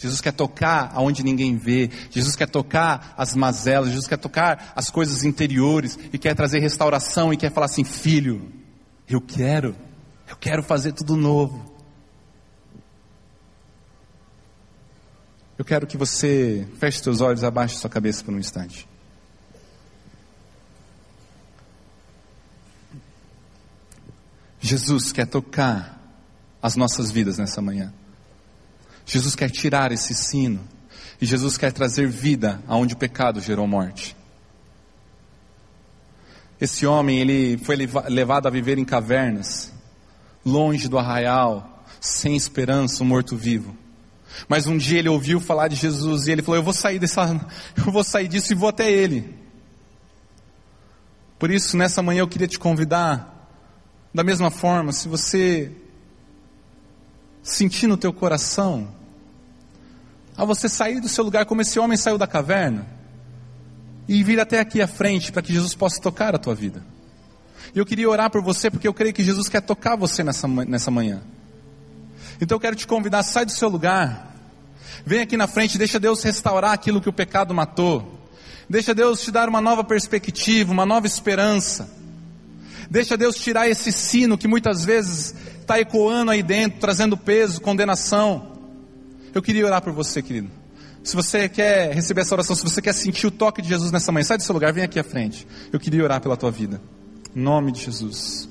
Jesus 0.00 0.22
quer 0.22 0.32
tocar 0.32 0.92
aonde 0.94 1.22
ninguém 1.22 1.58
vê. 1.58 1.90
Jesus 2.10 2.34
quer 2.34 2.48
tocar 2.48 3.12
as 3.18 3.34
mazelas. 3.34 3.90
Jesus 3.90 4.08
quer 4.08 4.16
tocar 4.16 4.72
as 4.74 4.88
coisas 4.88 5.24
interiores 5.24 5.98
e 6.10 6.16
quer 6.16 6.34
trazer 6.34 6.58
restauração 6.58 7.34
e 7.34 7.36
quer 7.36 7.52
falar 7.52 7.66
assim: 7.66 7.84
filho, 7.84 8.50
eu 9.06 9.20
quero, 9.20 9.76
eu 10.26 10.36
quero 10.36 10.62
fazer 10.62 10.92
tudo 10.92 11.16
novo. 11.16 11.70
Eu 15.58 15.66
quero 15.66 15.86
que 15.86 15.98
você 15.98 16.66
feche 16.78 17.02
seus 17.02 17.20
olhos, 17.20 17.44
abaixe 17.44 17.76
sua 17.76 17.90
cabeça 17.90 18.24
por 18.24 18.32
um 18.32 18.38
instante. 18.38 18.88
Jesus 24.62 25.12
quer 25.12 25.26
tocar 25.26 26.00
as 26.62 26.74
nossas 26.74 27.10
vidas 27.10 27.36
nessa 27.36 27.60
manhã. 27.60 27.92
Jesus 29.10 29.34
quer 29.34 29.50
tirar 29.50 29.90
esse 29.90 30.14
sino. 30.14 30.60
E 31.20 31.26
Jesus 31.26 31.58
quer 31.58 31.72
trazer 31.72 32.06
vida 32.06 32.62
aonde 32.68 32.94
o 32.94 32.96
pecado 32.96 33.40
gerou 33.40 33.66
morte. 33.66 34.16
Esse 36.60 36.86
homem, 36.86 37.18
ele 37.18 37.58
foi 37.58 37.74
levado 37.74 38.46
a 38.46 38.50
viver 38.50 38.78
em 38.78 38.84
cavernas, 38.84 39.72
longe 40.46 40.88
do 40.88 40.96
arraial, 40.96 41.84
sem 42.00 42.36
esperança, 42.36 43.02
um 43.02 43.06
morto-vivo. 43.06 43.76
Mas 44.48 44.68
um 44.68 44.78
dia 44.78 45.00
ele 45.00 45.08
ouviu 45.08 45.40
falar 45.40 45.66
de 45.66 45.74
Jesus 45.74 46.28
e 46.28 46.30
ele 46.30 46.42
falou: 46.42 46.58
"Eu 46.58 46.62
vou 46.62 46.72
sair 46.72 47.00
dessa, 47.00 47.48
eu 47.76 47.92
vou 47.92 48.04
sair 48.04 48.28
disso 48.28 48.52
e 48.52 48.56
vou 48.56 48.68
até 48.68 48.88
ele". 48.88 49.34
Por 51.36 51.50
isso, 51.50 51.76
nessa 51.76 52.00
manhã 52.00 52.20
eu 52.20 52.28
queria 52.28 52.46
te 52.46 52.60
convidar, 52.60 53.50
da 54.14 54.22
mesma 54.22 54.52
forma, 54.52 54.92
se 54.92 55.08
você 55.08 55.72
sentir 57.42 57.88
no 57.88 57.96
teu 57.96 58.12
coração, 58.12 58.99
a 60.40 60.44
você 60.46 60.70
sair 60.70 61.00
do 61.00 61.08
seu 61.08 61.22
lugar 61.22 61.44
como 61.44 61.60
esse 61.60 61.78
homem 61.78 61.98
saiu 61.98 62.16
da 62.16 62.26
caverna, 62.26 62.86
e 64.08 64.24
vir 64.24 64.40
até 64.40 64.58
aqui 64.58 64.80
à 64.80 64.88
frente 64.88 65.30
para 65.30 65.42
que 65.42 65.52
Jesus 65.52 65.74
possa 65.74 66.00
tocar 66.00 66.34
a 66.34 66.38
tua 66.38 66.54
vida. 66.54 66.82
Eu 67.74 67.84
queria 67.84 68.08
orar 68.08 68.30
por 68.30 68.42
você 68.42 68.70
porque 68.70 68.88
eu 68.88 68.94
creio 68.94 69.12
que 69.12 69.22
Jesus 69.22 69.50
quer 69.50 69.60
tocar 69.60 69.96
você 69.96 70.24
nessa, 70.24 70.48
nessa 70.48 70.90
manhã. 70.90 71.20
Então 72.40 72.56
eu 72.56 72.60
quero 72.60 72.74
te 72.74 72.86
convidar, 72.86 73.22
sai 73.22 73.44
do 73.44 73.52
seu 73.52 73.68
lugar, 73.68 74.34
vem 75.04 75.20
aqui 75.20 75.36
na 75.36 75.46
frente, 75.46 75.76
deixa 75.76 76.00
Deus 76.00 76.22
restaurar 76.22 76.72
aquilo 76.72 77.02
que 77.02 77.08
o 77.08 77.12
pecado 77.12 77.52
matou, 77.52 78.26
deixa 78.66 78.94
Deus 78.94 79.20
te 79.20 79.30
dar 79.30 79.46
uma 79.46 79.60
nova 79.60 79.84
perspectiva, 79.84 80.72
uma 80.72 80.86
nova 80.86 81.06
esperança, 81.06 81.94
deixa 82.88 83.14
Deus 83.14 83.36
tirar 83.36 83.68
esse 83.68 83.92
sino 83.92 84.38
que 84.38 84.48
muitas 84.48 84.86
vezes 84.86 85.34
está 85.60 85.78
ecoando 85.78 86.30
aí 86.30 86.42
dentro, 86.42 86.80
trazendo 86.80 87.14
peso, 87.14 87.60
condenação. 87.60 88.59
Eu 89.34 89.42
queria 89.42 89.64
orar 89.64 89.82
por 89.82 89.92
você, 89.92 90.22
querido. 90.22 90.50
Se 91.02 91.16
você 91.16 91.48
quer 91.48 91.94
receber 91.94 92.20
essa 92.20 92.34
oração, 92.34 92.54
se 92.54 92.62
você 92.62 92.82
quer 92.82 92.92
sentir 92.92 93.26
o 93.26 93.30
toque 93.30 93.62
de 93.62 93.68
Jesus 93.68 93.90
nessa 93.90 94.12
manhã, 94.12 94.24
sai 94.24 94.36
do 94.36 94.42
seu 94.42 94.52
lugar, 94.52 94.72
vem 94.72 94.84
aqui 94.84 94.98
à 94.98 95.04
frente. 95.04 95.46
Eu 95.72 95.80
queria 95.80 96.04
orar 96.04 96.20
pela 96.20 96.36
tua 96.36 96.50
vida. 96.50 96.80
Em 97.34 97.40
nome 97.40 97.72
de 97.72 97.82
Jesus. 97.82 98.48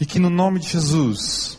E 0.00 0.06
que 0.06 0.18
no 0.18 0.30
nome 0.30 0.58
de 0.58 0.68
Jesus, 0.68 1.58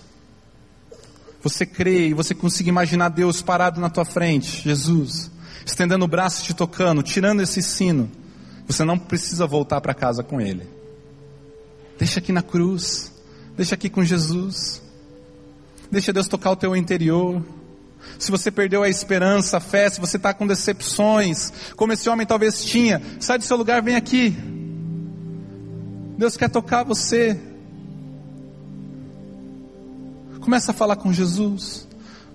você 1.41 1.65
crê 1.65 2.07
e 2.07 2.13
você 2.13 2.33
consiga 2.33 2.69
imaginar 2.69 3.09
Deus 3.09 3.41
parado 3.41 3.79
na 3.79 3.89
tua 3.89 4.05
frente, 4.05 4.63
Jesus, 4.63 5.29
estendendo 5.65 6.05
o 6.05 6.07
braço, 6.07 6.43
te 6.43 6.53
tocando, 6.53 7.03
tirando 7.03 7.41
esse 7.41 7.61
sino. 7.61 8.09
Você 8.65 8.83
não 8.83 8.97
precisa 8.97 9.45
voltar 9.45 9.79
para 9.81 9.93
casa 9.93 10.23
com 10.23 10.41
Ele. 10.41 10.67
Deixa 11.99 12.19
aqui 12.19 12.31
na 12.31 12.41
cruz, 12.41 13.11
deixa 13.55 13.75
aqui 13.75 13.89
com 13.89 14.03
Jesus. 14.03 14.81
Deixa 15.93 16.11
Deus 16.11 16.27
tocar 16.27 16.49
o 16.49 16.55
teu 16.55 16.75
interior. 16.75 17.39
Se 18.17 18.31
você 18.31 18.49
perdeu 18.49 18.81
a 18.81 18.89
esperança, 18.89 19.57
a 19.57 19.59
fé, 19.59 19.87
se 19.87 20.01
você 20.01 20.17
está 20.17 20.33
com 20.33 20.47
decepções, 20.47 21.53
como 21.75 21.93
esse 21.93 22.09
homem 22.09 22.25
talvez 22.25 22.65
tinha, 22.65 22.99
sai 23.19 23.37
do 23.37 23.43
seu 23.43 23.55
lugar, 23.55 23.79
vem 23.83 23.95
aqui. 23.95 24.35
Deus 26.17 26.35
quer 26.35 26.49
tocar 26.49 26.83
você. 26.83 27.39
Começa 30.41 30.71
a 30.71 30.73
falar 30.73 30.95
com 30.95 31.13
Jesus. 31.13 31.87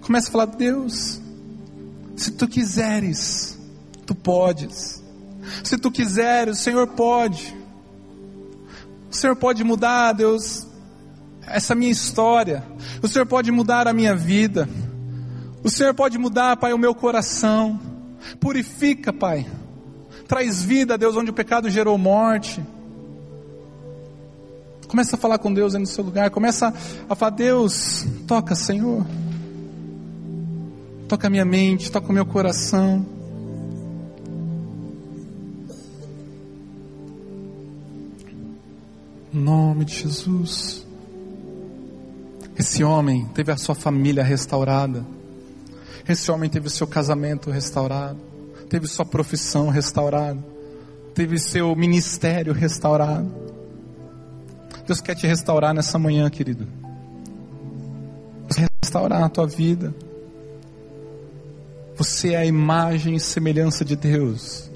Começa 0.02 0.28
a 0.28 0.30
falar, 0.30 0.46
Deus, 0.46 1.20
se 2.14 2.30
tu 2.30 2.46
quiseres, 2.46 3.58
tu 4.06 4.14
podes. 4.14 5.02
Se 5.64 5.76
tu 5.76 5.90
quiseres, 5.90 6.60
o 6.60 6.62
Senhor 6.62 6.86
pode. 6.86 7.56
O 9.10 9.14
Senhor 9.16 9.34
pode 9.34 9.64
mudar, 9.64 10.12
Deus, 10.12 10.67
essa 11.50 11.74
minha 11.74 11.90
história. 11.90 12.64
O 13.02 13.08
Senhor 13.08 13.26
pode 13.26 13.50
mudar 13.50 13.86
a 13.86 13.92
minha 13.92 14.14
vida. 14.14 14.68
O 15.62 15.70
Senhor 15.70 15.94
pode 15.94 16.18
mudar, 16.18 16.56
Pai, 16.56 16.72
o 16.72 16.78
meu 16.78 16.94
coração. 16.94 17.80
Purifica, 18.40 19.12
Pai. 19.12 19.46
Traz 20.26 20.62
vida, 20.62 20.98
Deus, 20.98 21.16
onde 21.16 21.30
o 21.30 21.34
pecado 21.34 21.70
gerou 21.70 21.96
morte. 21.96 22.62
Começa 24.88 25.16
a 25.16 25.18
falar 25.18 25.38
com 25.38 25.52
Deus 25.52 25.74
aí 25.74 25.80
no 25.80 25.86
seu 25.86 26.02
lugar. 26.02 26.30
Começa 26.30 26.72
a 27.08 27.14
falar, 27.14 27.30
Deus, 27.30 28.06
toca, 28.26 28.54
Senhor. 28.54 29.06
Toca 31.06 31.26
a 31.26 31.30
minha 31.30 31.44
mente, 31.44 31.90
toca 31.90 32.08
o 32.08 32.12
meu 32.12 32.24
coração. 32.24 33.06
Em 39.32 39.38
nome 39.38 39.84
de 39.84 39.94
Jesus. 39.94 40.87
Esse 42.58 42.82
homem 42.82 43.24
teve 43.26 43.52
a 43.52 43.56
sua 43.56 43.74
família 43.74 44.24
restaurada. 44.24 45.06
Esse 46.08 46.28
homem 46.30 46.50
teve 46.50 46.66
o 46.66 46.70
seu 46.70 46.88
casamento 46.88 47.50
restaurado. 47.50 48.18
Teve 48.68 48.88
sua 48.88 49.06
profissão 49.06 49.68
restaurada. 49.68 50.42
Teve 51.14 51.38
seu 51.38 51.76
ministério 51.76 52.52
restaurado. 52.52 53.30
Deus 54.84 55.00
quer 55.00 55.14
te 55.14 55.26
restaurar 55.26 55.72
nessa 55.72 55.98
manhã, 55.98 56.28
querido. 56.28 56.66
Restaurar 58.82 59.22
a 59.22 59.28
tua 59.28 59.46
vida. 59.46 59.94
Você 61.96 62.32
é 62.32 62.38
a 62.38 62.46
imagem 62.46 63.14
e 63.14 63.20
semelhança 63.20 63.84
de 63.84 63.94
Deus. 63.94 64.68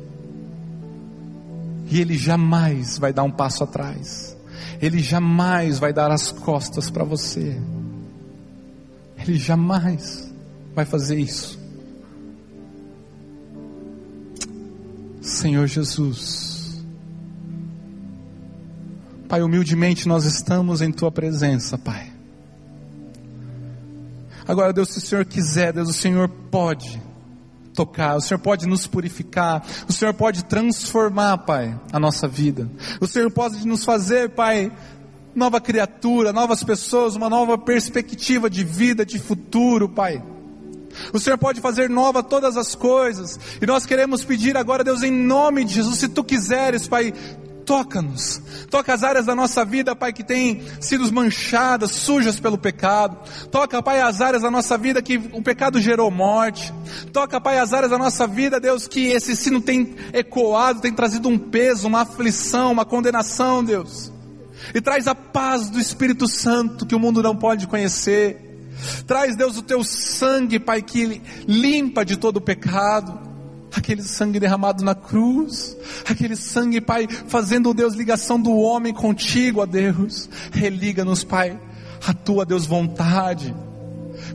E 1.90 2.00
Ele 2.00 2.16
jamais 2.16 2.96
vai 2.96 3.12
dar 3.12 3.24
um 3.24 3.30
passo 3.30 3.64
atrás. 3.64 4.36
Ele 4.80 4.98
jamais 4.98 5.78
vai 5.78 5.92
dar 5.92 6.10
as 6.10 6.32
costas 6.32 6.90
para 6.90 7.04
você. 7.04 7.60
Ele 9.18 9.36
jamais 9.36 10.32
vai 10.74 10.84
fazer 10.84 11.18
isso. 11.18 11.60
Senhor 15.20 15.66
Jesus, 15.68 16.82
Pai, 19.28 19.40
humildemente 19.40 20.06
nós 20.08 20.24
estamos 20.24 20.82
em 20.82 20.92
Tua 20.92 21.10
presença, 21.10 21.78
Pai. 21.78 22.12
Agora, 24.46 24.72
Deus, 24.72 24.90
se 24.90 24.98
o 24.98 25.00
Senhor 25.00 25.24
quiser, 25.24 25.72
Deus, 25.72 25.88
o 25.88 25.92
Senhor 25.94 26.28
pode 26.28 27.00
tocar, 27.74 28.16
o 28.16 28.20
Senhor 28.20 28.38
pode 28.38 28.66
nos 28.66 28.86
purificar, 28.86 29.64
o 29.88 29.92
Senhor 29.92 30.12
pode 30.14 30.44
transformar, 30.44 31.38
Pai, 31.38 31.78
a 31.92 31.98
nossa 31.98 32.28
vida. 32.28 32.68
O 33.00 33.06
Senhor 33.06 33.30
pode 33.30 33.66
nos 33.66 33.84
fazer, 33.84 34.30
Pai, 34.30 34.70
nova 35.34 35.60
criatura, 35.60 36.32
novas 36.32 36.62
pessoas, 36.62 37.16
uma 37.16 37.28
nova 37.30 37.56
perspectiva 37.56 38.48
de 38.48 38.64
vida, 38.64 39.04
de 39.04 39.18
futuro, 39.18 39.88
Pai. 39.88 40.22
O 41.12 41.18
Senhor 41.18 41.38
pode 41.38 41.60
fazer 41.60 41.88
nova 41.88 42.22
todas 42.22 42.56
as 42.56 42.74
coisas, 42.74 43.40
e 43.60 43.66
nós 43.66 43.86
queremos 43.86 44.24
pedir 44.24 44.56
agora, 44.56 44.84
Deus, 44.84 45.02
em 45.02 45.10
nome 45.10 45.64
de 45.64 45.74
Jesus, 45.74 45.98
se 45.98 46.08
tu 46.08 46.22
quiseres, 46.22 46.86
Pai, 46.86 47.14
Toca-nos, 47.64 48.42
toca 48.70 48.92
as 48.92 49.04
áreas 49.04 49.26
da 49.26 49.34
nossa 49.34 49.64
vida, 49.64 49.94
Pai, 49.94 50.12
que 50.12 50.24
têm 50.24 50.62
sido 50.80 51.10
manchadas, 51.12 51.92
sujas 51.92 52.40
pelo 52.40 52.58
pecado. 52.58 53.16
Toca, 53.50 53.82
Pai, 53.82 54.00
as 54.00 54.20
áreas 54.20 54.42
da 54.42 54.50
nossa 54.50 54.76
vida 54.76 55.00
que 55.00 55.16
o 55.32 55.42
pecado 55.42 55.80
gerou 55.80 56.10
morte. 56.10 56.72
Toca, 57.12 57.40
Pai, 57.40 57.58
as 57.58 57.72
áreas 57.72 57.90
da 57.90 57.98
nossa 57.98 58.26
vida, 58.26 58.58
Deus, 58.58 58.88
que 58.88 59.08
esse 59.08 59.36
sino 59.36 59.60
tem 59.60 59.94
ecoado, 60.12 60.80
tem 60.80 60.92
trazido 60.92 61.28
um 61.28 61.38
peso, 61.38 61.86
uma 61.86 62.00
aflição, 62.02 62.72
uma 62.72 62.84
condenação, 62.84 63.62
Deus. 63.62 64.12
E 64.74 64.80
traz 64.80 65.06
a 65.06 65.14
paz 65.14 65.70
do 65.70 65.80
Espírito 65.80 66.26
Santo 66.26 66.86
que 66.86 66.94
o 66.94 66.98
mundo 66.98 67.22
não 67.22 67.36
pode 67.36 67.66
conhecer. 67.66 68.48
Traz, 69.06 69.36
Deus, 69.36 69.56
o 69.56 69.62
teu 69.62 69.84
sangue, 69.84 70.58
Pai, 70.58 70.82
que 70.82 71.22
limpa 71.46 72.04
de 72.04 72.16
todo 72.16 72.38
o 72.38 72.40
pecado 72.40 73.31
aquele 73.74 74.02
sangue 74.02 74.38
derramado 74.38 74.84
na 74.84 74.94
cruz, 74.94 75.76
aquele 76.08 76.36
sangue, 76.36 76.80
Pai, 76.80 77.08
fazendo, 77.08 77.72
Deus, 77.72 77.94
ligação 77.94 78.40
do 78.40 78.52
homem 78.52 78.92
contigo, 78.92 79.60
ó 79.60 79.66
Deus. 79.66 80.28
Religa-nos, 80.52 81.24
Pai, 81.24 81.58
a 82.06 82.12
tua, 82.12 82.44
Deus, 82.44 82.66
vontade. 82.66 83.54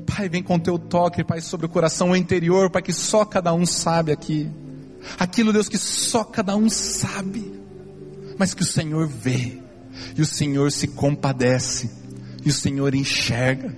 Pai, 0.05 0.27
vem 0.27 0.41
com 0.41 0.57
teu 0.59 0.79
toque, 0.79 1.23
Pai, 1.23 1.41
sobre 1.41 1.65
o 1.65 1.69
coração 1.69 2.15
interior, 2.15 2.69
Pai, 2.69 2.81
que 2.81 2.93
só 2.93 3.23
cada 3.23 3.53
um 3.53 3.65
sabe 3.65 4.11
aqui. 4.11 4.49
Aquilo, 5.19 5.53
Deus, 5.53 5.69
que 5.69 5.77
só 5.77 6.23
cada 6.23 6.55
um 6.55 6.69
sabe, 6.69 7.53
mas 8.38 8.53
que 8.53 8.63
o 8.63 8.65
Senhor 8.65 9.07
vê, 9.07 9.61
e 10.15 10.21
o 10.21 10.25
Senhor 10.25 10.71
se 10.71 10.88
compadece, 10.88 11.89
e 12.43 12.49
o 12.49 12.53
Senhor 12.53 12.93
enxerga. 12.93 13.75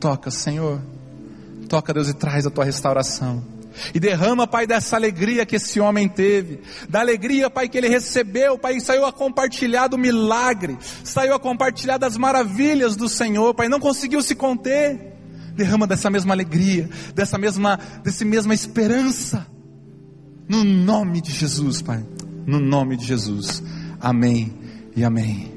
Toca, 0.00 0.30
Senhor. 0.30 0.80
Toca, 1.68 1.94
Deus, 1.94 2.08
e 2.08 2.14
traz 2.14 2.46
a 2.46 2.50
tua 2.50 2.64
restauração. 2.64 3.53
E 3.94 4.00
derrama, 4.00 4.46
Pai, 4.46 4.66
dessa 4.66 4.96
alegria 4.96 5.44
que 5.46 5.56
esse 5.56 5.80
homem 5.80 6.08
teve, 6.08 6.60
da 6.88 7.00
alegria, 7.00 7.50
Pai, 7.50 7.68
que 7.68 7.76
ele 7.76 7.88
recebeu, 7.88 8.58
Pai, 8.58 8.80
saiu 8.80 9.04
a 9.04 9.12
compartilhar 9.12 9.88
do 9.88 9.98
milagre, 9.98 10.78
saiu 11.02 11.34
a 11.34 11.40
compartilhar 11.40 11.98
das 11.98 12.16
maravilhas 12.16 12.96
do 12.96 13.08
Senhor, 13.08 13.54
Pai, 13.54 13.68
não 13.68 13.80
conseguiu 13.80 14.22
se 14.22 14.34
conter. 14.34 15.12
Derrama 15.54 15.86
dessa 15.86 16.10
mesma 16.10 16.34
alegria, 16.34 16.90
dessa 17.14 17.38
mesma, 17.38 17.78
desse 18.02 18.24
mesma 18.24 18.52
esperança, 18.52 19.46
no 20.48 20.64
nome 20.64 21.20
de 21.20 21.30
Jesus, 21.30 21.80
Pai, 21.80 22.04
no 22.44 22.58
nome 22.58 22.96
de 22.96 23.06
Jesus. 23.06 23.62
Amém 24.00 24.52
e 24.96 25.04
amém. 25.04 25.52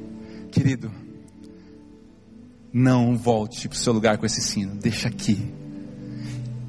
Querido, 0.51 0.91
não 2.71 3.17
volte 3.17 3.67
para 3.67 3.75
o 3.75 3.79
seu 3.79 3.91
lugar 3.91 4.17
com 4.17 4.25
esse 4.25 4.41
sino, 4.41 4.75
deixa 4.75 5.07
aqui. 5.07 5.51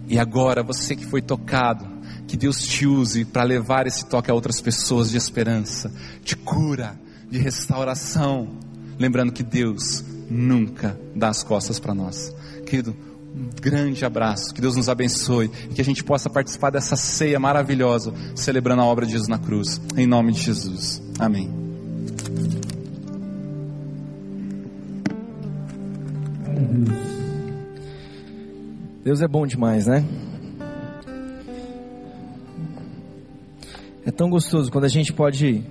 E 0.09 0.19
agora, 0.19 0.63
você 0.63 0.97
que 0.97 1.05
foi 1.05 1.21
tocado, 1.21 1.87
que 2.27 2.37
Deus 2.37 2.61
te 2.61 2.87
use 2.87 3.25
para 3.25 3.43
levar 3.43 3.87
esse 3.87 4.05
toque 4.07 4.31
a 4.31 4.35
outras 4.35 4.61
pessoas 4.61 5.11
de 5.11 5.17
esperança, 5.17 5.93
de 6.23 6.37
cura, 6.37 6.99
de 7.31 7.39
restauração. 7.39 8.49
Lembrando 8.99 9.33
que 9.33 9.43
Deus 9.43 10.05
nunca 10.31 10.99
dá 11.15 11.29
as 11.29 11.43
costas 11.43 11.79
para 11.79 11.95
nós. 11.95 12.35
Querido, 12.67 12.95
um 13.35 13.49
grande 13.61 14.05
abraço, 14.05 14.53
que 14.53 14.61
Deus 14.61 14.77
nos 14.77 14.89
abençoe 14.89 15.51
e 15.71 15.75
que 15.75 15.81
a 15.81 15.85
gente 15.85 16.03
possa 16.03 16.29
participar 16.29 16.71
dessa 16.71 16.97
ceia 16.97 17.39
maravilhosa, 17.39 18.13
celebrando 18.35 18.83
a 18.83 18.87
obra 18.87 19.07
de 19.07 19.13
Jesus 19.13 19.29
na 19.29 19.39
cruz. 19.39 19.81
Em 19.97 20.07
nome 20.07 20.33
de 20.33 20.43
Jesus. 20.43 21.03
Amém. 21.19 21.68
Deus 29.09 29.23
é 29.23 29.27
bom 29.27 29.47
demais, 29.47 29.87
né? 29.87 30.05
É 34.05 34.11
tão 34.11 34.29
gostoso 34.29 34.71
quando 34.71 34.85
a 34.85 34.89
gente 34.89 35.15
pode 35.15 35.65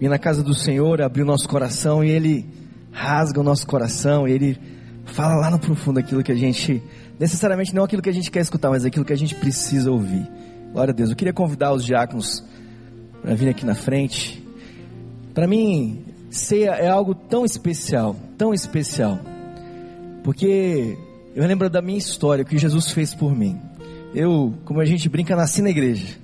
vir 0.00 0.08
na 0.08 0.18
casa 0.18 0.42
do 0.42 0.54
Senhor, 0.54 1.02
abrir 1.02 1.20
o 1.20 1.26
nosso 1.26 1.46
coração 1.46 2.02
e 2.02 2.08
Ele 2.08 2.46
rasga 2.90 3.38
o 3.38 3.42
nosso 3.42 3.66
coração, 3.66 4.26
e 4.26 4.32
Ele 4.32 4.58
fala 5.04 5.34
lá 5.34 5.50
no 5.50 5.58
profundo 5.58 5.98
aquilo 5.98 6.22
que 6.22 6.32
a 6.32 6.34
gente, 6.34 6.82
necessariamente 7.20 7.74
não 7.74 7.84
aquilo 7.84 8.00
que 8.00 8.08
a 8.08 8.14
gente 8.14 8.30
quer 8.30 8.40
escutar, 8.40 8.70
mas 8.70 8.86
aquilo 8.86 9.04
que 9.04 9.12
a 9.12 9.18
gente 9.18 9.34
precisa 9.34 9.90
ouvir. 9.90 10.26
Glória 10.72 10.92
a 10.92 10.94
Deus. 10.94 11.10
Eu 11.10 11.16
queria 11.16 11.34
convidar 11.34 11.74
os 11.74 11.84
diáconos 11.84 12.42
para 13.20 13.34
vir 13.34 13.50
aqui 13.50 13.66
na 13.66 13.74
frente. 13.74 14.42
Para 15.34 15.46
mim, 15.46 16.06
ceia 16.30 16.70
é 16.70 16.88
algo 16.88 17.14
tão 17.14 17.44
especial, 17.44 18.16
tão 18.38 18.54
especial, 18.54 19.20
porque 20.24 20.96
eu 21.34 21.46
lembro 21.46 21.70
da 21.70 21.80
minha 21.80 21.98
história, 21.98 22.42
o 22.42 22.46
que 22.46 22.58
Jesus 22.58 22.90
fez 22.90 23.14
por 23.14 23.34
mim. 23.34 23.58
Eu, 24.14 24.52
como 24.64 24.80
a 24.80 24.84
gente 24.84 25.08
brinca, 25.08 25.34
nasci 25.34 25.62
na 25.62 25.70
igreja, 25.70 26.16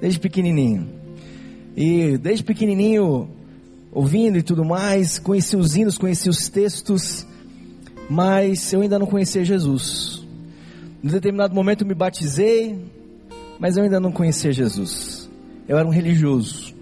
desde 0.00 0.18
pequenininho. 0.18 0.88
E 1.76 2.18
desde 2.18 2.42
pequenininho, 2.42 3.30
ouvindo 3.92 4.36
e 4.36 4.42
tudo 4.42 4.64
mais, 4.64 5.18
conheci 5.18 5.56
os 5.56 5.76
hinos, 5.76 5.96
conheci 5.96 6.28
os 6.28 6.48
textos, 6.48 7.24
mas 8.10 8.72
eu 8.72 8.80
ainda 8.80 8.98
não 8.98 9.06
conhecia 9.06 9.44
Jesus. 9.44 10.26
Em 11.02 11.08
determinado 11.08 11.54
momento 11.54 11.82
eu 11.82 11.86
me 11.86 11.94
batizei, 11.94 12.78
mas 13.60 13.76
eu 13.76 13.84
ainda 13.84 14.00
não 14.00 14.10
conhecia 14.10 14.52
Jesus. 14.52 15.30
Eu 15.68 15.78
era 15.78 15.86
um 15.86 15.90
religioso, 15.90 16.74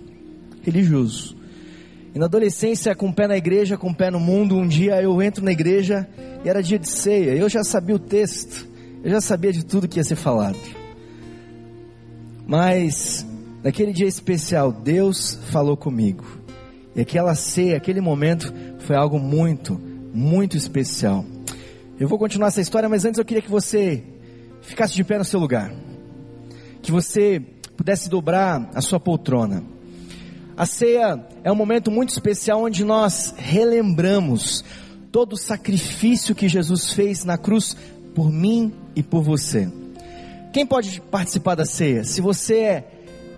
religioso. 0.63 1.37
E 2.15 2.19
na 2.19 2.27
adolescência, 2.27 2.95
com 2.95 3.09
o 3.09 3.13
pé 3.13 3.29
na 3.29 3.37
igreja, 3.37 3.77
com 3.77 3.91
o 3.91 3.95
pé 3.95 4.11
no 4.11 4.19
mundo, 4.19 4.57
um 4.57 4.67
dia 4.67 5.01
eu 5.01 5.23
entro 5.23 5.45
na 5.45 5.53
igreja 5.53 6.09
e 6.45 6.49
era 6.49 6.63
dia 6.63 6.79
de 6.79 6.89
ceia. 6.89 7.37
Eu 7.37 7.49
já 7.49 7.63
sabia 7.63 7.95
o 7.95 8.01
texto, 8.01 8.69
eu 9.05 9.11
já 9.11 9.21
sabia 9.21 9.53
de 9.53 9.65
tudo 9.65 9.87
que 9.87 9.99
ia 9.99 10.05
ser 10.05 10.17
falado. 10.17 10.59
Mas, 12.47 13.25
naquele 13.63 13.93
dia 13.93 14.09
especial, 14.09 14.73
Deus 14.73 15.39
falou 15.51 15.77
comigo. 15.77 16.25
E 16.97 17.01
aquela 17.01 17.35
ceia, 17.37 17.77
aquele 17.77 18.01
momento, 18.01 18.53
foi 18.81 18.97
algo 18.97 19.21
muito, 19.21 19.81
muito 20.13 20.57
especial. 20.57 21.25
Eu 21.99 22.09
vou 22.09 22.19
continuar 22.19 22.49
essa 22.49 22.61
história, 22.61 22.89
mas 22.89 23.05
antes 23.05 23.19
eu 23.19 23.25
queria 23.25 23.43
que 23.43 23.51
você 23.51 24.03
ficasse 24.63 24.95
de 24.95 25.05
pé 25.05 25.17
no 25.17 25.25
seu 25.25 25.39
lugar. 25.39 25.73
Que 26.83 26.91
você 26.91 27.41
pudesse 27.77 28.09
dobrar 28.11 28.69
a 28.75 28.81
sua 28.81 28.99
poltrona. 28.99 29.63
A 30.57 30.67
ceia 30.67 31.25
é 31.43 31.51
um 31.51 31.55
momento 31.57 31.91
muito 31.91 32.11
especial 32.11 32.63
onde 32.63 32.85
nós 32.85 33.35
relembramos 33.37 34.65
todo 35.11 35.33
o 35.35 35.39
sacrifício 35.39 36.35
que 36.35 36.49
Jesus 36.49 36.93
fez 36.93 37.25
na 37.25 37.39
cruz 37.39 37.77
por 38.15 38.31
mim 38.31 38.73
e 38.95 39.03
por 39.03 39.23
você. 39.23 39.71
Quem 40.53 40.67
pode 40.67 41.01
participar 41.01 41.55
da 41.55 41.65
ceia? 41.65 42.05
Se 42.05 42.21
você 42.21 42.59
é 42.59 42.91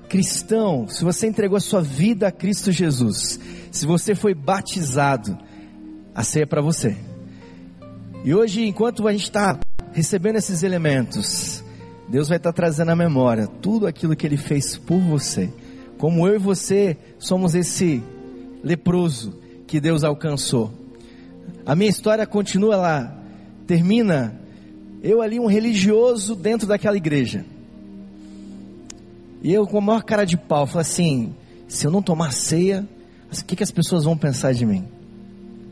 cristão, 0.09 0.89
se 0.89 1.05
você 1.05 1.27
entregou 1.27 1.57
a 1.57 1.61
sua 1.61 1.81
vida 1.81 2.29
a 2.29 2.33
Cristo 2.33 2.71
Jesus, 2.71 3.39
se 3.71 3.87
você 3.87 4.15
foi 4.15 4.35
batizado, 4.35 5.39
a 6.15 6.23
ceia 6.23 6.43
é 6.43 6.47
para 6.47 6.61
você. 6.61 6.97
E 8.25 8.35
hoje, 8.35 8.67
enquanto 8.67 9.07
a 9.09 9.13
gente 9.13 9.25
está 9.25 9.59
recebendo 9.93 10.37
esses 10.37 10.63
elementos, 10.63 11.63
Deus 12.09 12.29
vai 12.29 12.37
estar 12.37 12.53
tá 12.53 12.57
trazendo 12.57 12.91
à 12.91 12.97
memória 12.97 13.47
tudo 13.47 13.87
aquilo 13.87 14.15
que 14.15 14.27
Ele 14.27 14.37
fez 14.37 14.77
por 14.77 14.99
você. 14.99 15.51
Como 16.03 16.27
eu 16.27 16.35
e 16.35 16.39
você 16.39 16.97
somos 17.17 17.55
esse 17.55 18.03
leproso 18.61 19.39
que 19.69 19.81
Deus 19.81 20.03
alcançou. 20.03 20.73
A 21.65 21.77
minha 21.77 21.89
história 21.89 22.27
continua 22.27 22.75
lá, 22.75 23.17
termina 23.69 24.35
eu 25.01 25.23
ali 25.23 25.39
um 25.39 25.47
religioso 25.47 26.35
dentro 26.35 26.67
daquela 26.67 26.97
igreja. 26.97 27.45
E 29.45 29.55
eu 29.55 29.65
com 29.65 29.79
a 29.79 29.81
maior 29.81 30.03
cara 30.03 30.25
de 30.25 30.37
pau, 30.37 30.67
falei 30.67 30.81
assim, 30.81 31.37
se 31.69 31.87
eu 31.87 31.91
não 31.93 32.03
tomar 32.03 32.33
ceia, 32.33 32.85
o 33.31 33.45
que, 33.45 33.55
que 33.55 33.63
as 33.63 33.71
pessoas 33.71 34.03
vão 34.03 34.17
pensar 34.19 34.53
de 34.53 34.67
mim? 34.67 34.85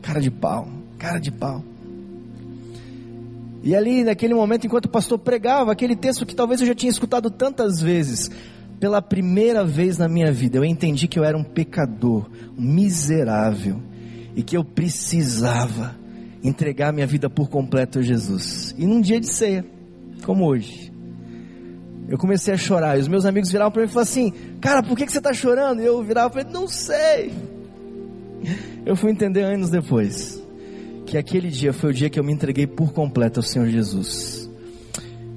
Cara 0.01 0.21
de 0.21 0.31
pau, 0.31 0.65
cara 0.97 1.19
de 1.19 1.29
pau. 1.29 1.61
E 3.61 3.75
ali 3.75 4.05
naquele 4.05 4.33
momento, 4.33 4.65
enquanto 4.65 4.85
o 4.85 4.89
pastor 4.89 5.19
pregava 5.19 5.73
aquele 5.73 5.97
texto 5.97 6.25
que 6.25 6.33
talvez 6.33 6.61
eu 6.61 6.67
já 6.67 6.73
tinha 6.73 6.89
escutado 6.89 7.29
tantas 7.29 7.81
vezes, 7.81 8.31
pela 8.81 8.99
primeira 8.99 9.63
vez 9.63 9.99
na 9.99 10.09
minha 10.09 10.31
vida, 10.31 10.57
eu 10.57 10.65
entendi 10.65 11.07
que 11.07 11.19
eu 11.19 11.23
era 11.23 11.37
um 11.37 11.43
pecador, 11.43 12.27
um 12.57 12.63
miserável 12.63 13.79
e 14.35 14.41
que 14.41 14.57
eu 14.57 14.65
precisava 14.65 15.95
entregar 16.43 16.91
minha 16.91 17.05
vida 17.05 17.29
por 17.29 17.47
completo 17.47 17.99
a 17.99 18.01
Jesus. 18.01 18.73
E 18.79 18.87
num 18.87 18.99
dia 18.99 19.19
de 19.19 19.27
ceia, 19.27 19.63
como 20.25 20.47
hoje, 20.47 20.91
eu 22.09 22.17
comecei 22.17 22.55
a 22.55 22.57
chorar. 22.57 22.97
E 22.97 23.01
os 23.01 23.07
meus 23.07 23.23
amigos 23.23 23.51
viravam 23.51 23.71
para 23.71 23.83
mim 23.83 23.87
e 23.87 23.91
falaram 23.91 24.09
assim: 24.09 24.33
Cara, 24.59 24.81
por 24.81 24.97
que, 24.97 25.05
que 25.05 25.11
você 25.11 25.19
está 25.19 25.31
chorando? 25.31 25.79
E 25.79 25.85
eu 25.85 26.03
virava 26.03 26.29
e 26.29 26.41
falei: 26.41 26.51
Não 26.51 26.67
sei. 26.67 27.31
Eu 28.83 28.95
fui 28.95 29.11
entender 29.11 29.43
anos 29.43 29.69
depois 29.69 30.41
que 31.05 31.19
aquele 31.19 31.49
dia 31.49 31.71
foi 31.71 31.91
o 31.91 31.93
dia 31.93 32.09
que 32.09 32.19
eu 32.19 32.23
me 32.23 32.33
entreguei 32.33 32.65
por 32.65 32.93
completo 32.93 33.39
ao 33.39 33.43
Senhor 33.43 33.67
Jesus. 33.67 34.49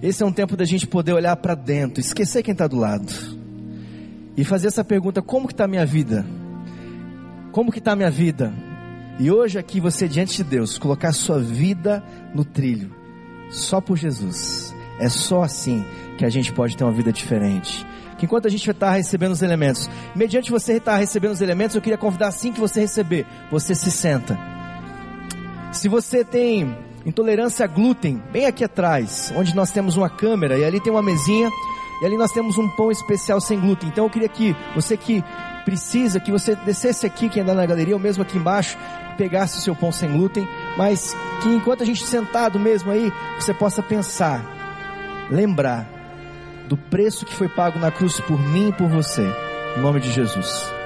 Esse 0.00 0.22
é 0.22 0.26
um 0.26 0.32
tempo 0.32 0.56
da 0.56 0.64
gente 0.64 0.86
poder 0.86 1.12
olhar 1.12 1.36
para 1.36 1.54
dentro, 1.54 2.00
esquecer 2.00 2.42
quem 2.42 2.52
está 2.52 2.66
do 2.66 2.76
lado 2.76 3.33
e 4.36 4.44
fazer 4.44 4.68
essa 4.68 4.84
pergunta: 4.84 5.22
como 5.22 5.46
que 5.46 5.52
está 5.52 5.64
a 5.64 5.68
minha 5.68 5.86
vida? 5.86 6.24
Como 7.52 7.70
que 7.70 7.78
está 7.78 7.92
a 7.92 7.96
minha 7.96 8.10
vida? 8.10 8.52
E 9.18 9.30
hoje 9.30 9.58
aqui 9.58 9.80
você 9.80 10.08
diante 10.08 10.38
de 10.38 10.44
Deus 10.44 10.76
colocar 10.76 11.12
sua 11.12 11.38
vida 11.38 12.02
no 12.34 12.44
trilho, 12.44 12.90
só 13.48 13.80
por 13.80 13.96
Jesus. 13.96 14.74
É 14.98 15.08
só 15.08 15.42
assim 15.42 15.84
que 16.18 16.24
a 16.24 16.30
gente 16.30 16.52
pode 16.52 16.76
ter 16.76 16.84
uma 16.84 16.92
vida 16.92 17.12
diferente. 17.12 17.86
Que 18.18 18.26
enquanto 18.26 18.46
a 18.46 18.50
gente 18.50 18.68
está 18.68 18.90
recebendo 18.90 19.32
os 19.32 19.42
elementos, 19.42 19.88
mediante 20.14 20.50
você 20.50 20.74
estar 20.74 20.96
recebendo 20.96 21.32
os 21.32 21.40
elementos, 21.40 21.74
eu 21.74 21.82
queria 21.82 21.98
convidar 21.98 22.28
assim 22.28 22.52
que 22.52 22.60
você 22.60 22.80
receber, 22.80 23.26
você 23.50 23.74
se 23.74 23.90
senta. 23.90 24.38
Se 25.72 25.88
você 25.88 26.24
tem 26.24 26.76
intolerância 27.04 27.64
a 27.64 27.68
glúten, 27.68 28.22
bem 28.32 28.46
aqui 28.46 28.64
atrás, 28.64 29.32
onde 29.36 29.54
nós 29.54 29.70
temos 29.70 29.96
uma 29.96 30.08
câmera 30.08 30.56
e 30.56 30.64
ali 30.64 30.80
tem 30.80 30.92
uma 30.92 31.02
mesinha 31.02 31.50
e 32.04 32.06
ali 32.06 32.18
nós 32.18 32.32
temos 32.32 32.58
um 32.58 32.68
pão 32.68 32.92
especial 32.92 33.40
sem 33.40 33.58
glúten. 33.58 33.88
Então 33.88 34.04
eu 34.04 34.10
queria 34.10 34.28
que 34.28 34.54
você 34.74 34.94
que 34.94 35.24
precisa, 35.64 36.20
que 36.20 36.30
você 36.30 36.54
descesse 36.54 37.06
aqui, 37.06 37.30
quem 37.30 37.42
anda 37.42 37.54
na 37.54 37.64
galeria, 37.64 37.94
ou 37.94 38.00
mesmo 38.00 38.22
aqui 38.22 38.36
embaixo, 38.36 38.76
pegasse 39.16 39.56
o 39.56 39.62
seu 39.62 39.74
pão 39.74 39.90
sem 39.90 40.12
glúten, 40.12 40.46
mas 40.76 41.16
que 41.42 41.48
enquanto 41.48 41.82
a 41.82 41.86
gente 41.86 42.04
sentado 42.04 42.58
mesmo 42.58 42.92
aí, 42.92 43.10
você 43.40 43.54
possa 43.54 43.82
pensar, 43.82 44.44
lembrar 45.30 45.88
do 46.68 46.76
preço 46.76 47.24
que 47.24 47.34
foi 47.34 47.48
pago 47.48 47.78
na 47.78 47.90
cruz 47.90 48.20
por 48.20 48.38
mim 48.38 48.68
e 48.68 48.72
por 48.74 48.86
você. 48.86 49.26
Em 49.74 49.80
nome 49.80 49.98
de 49.98 50.12
Jesus. 50.12 50.83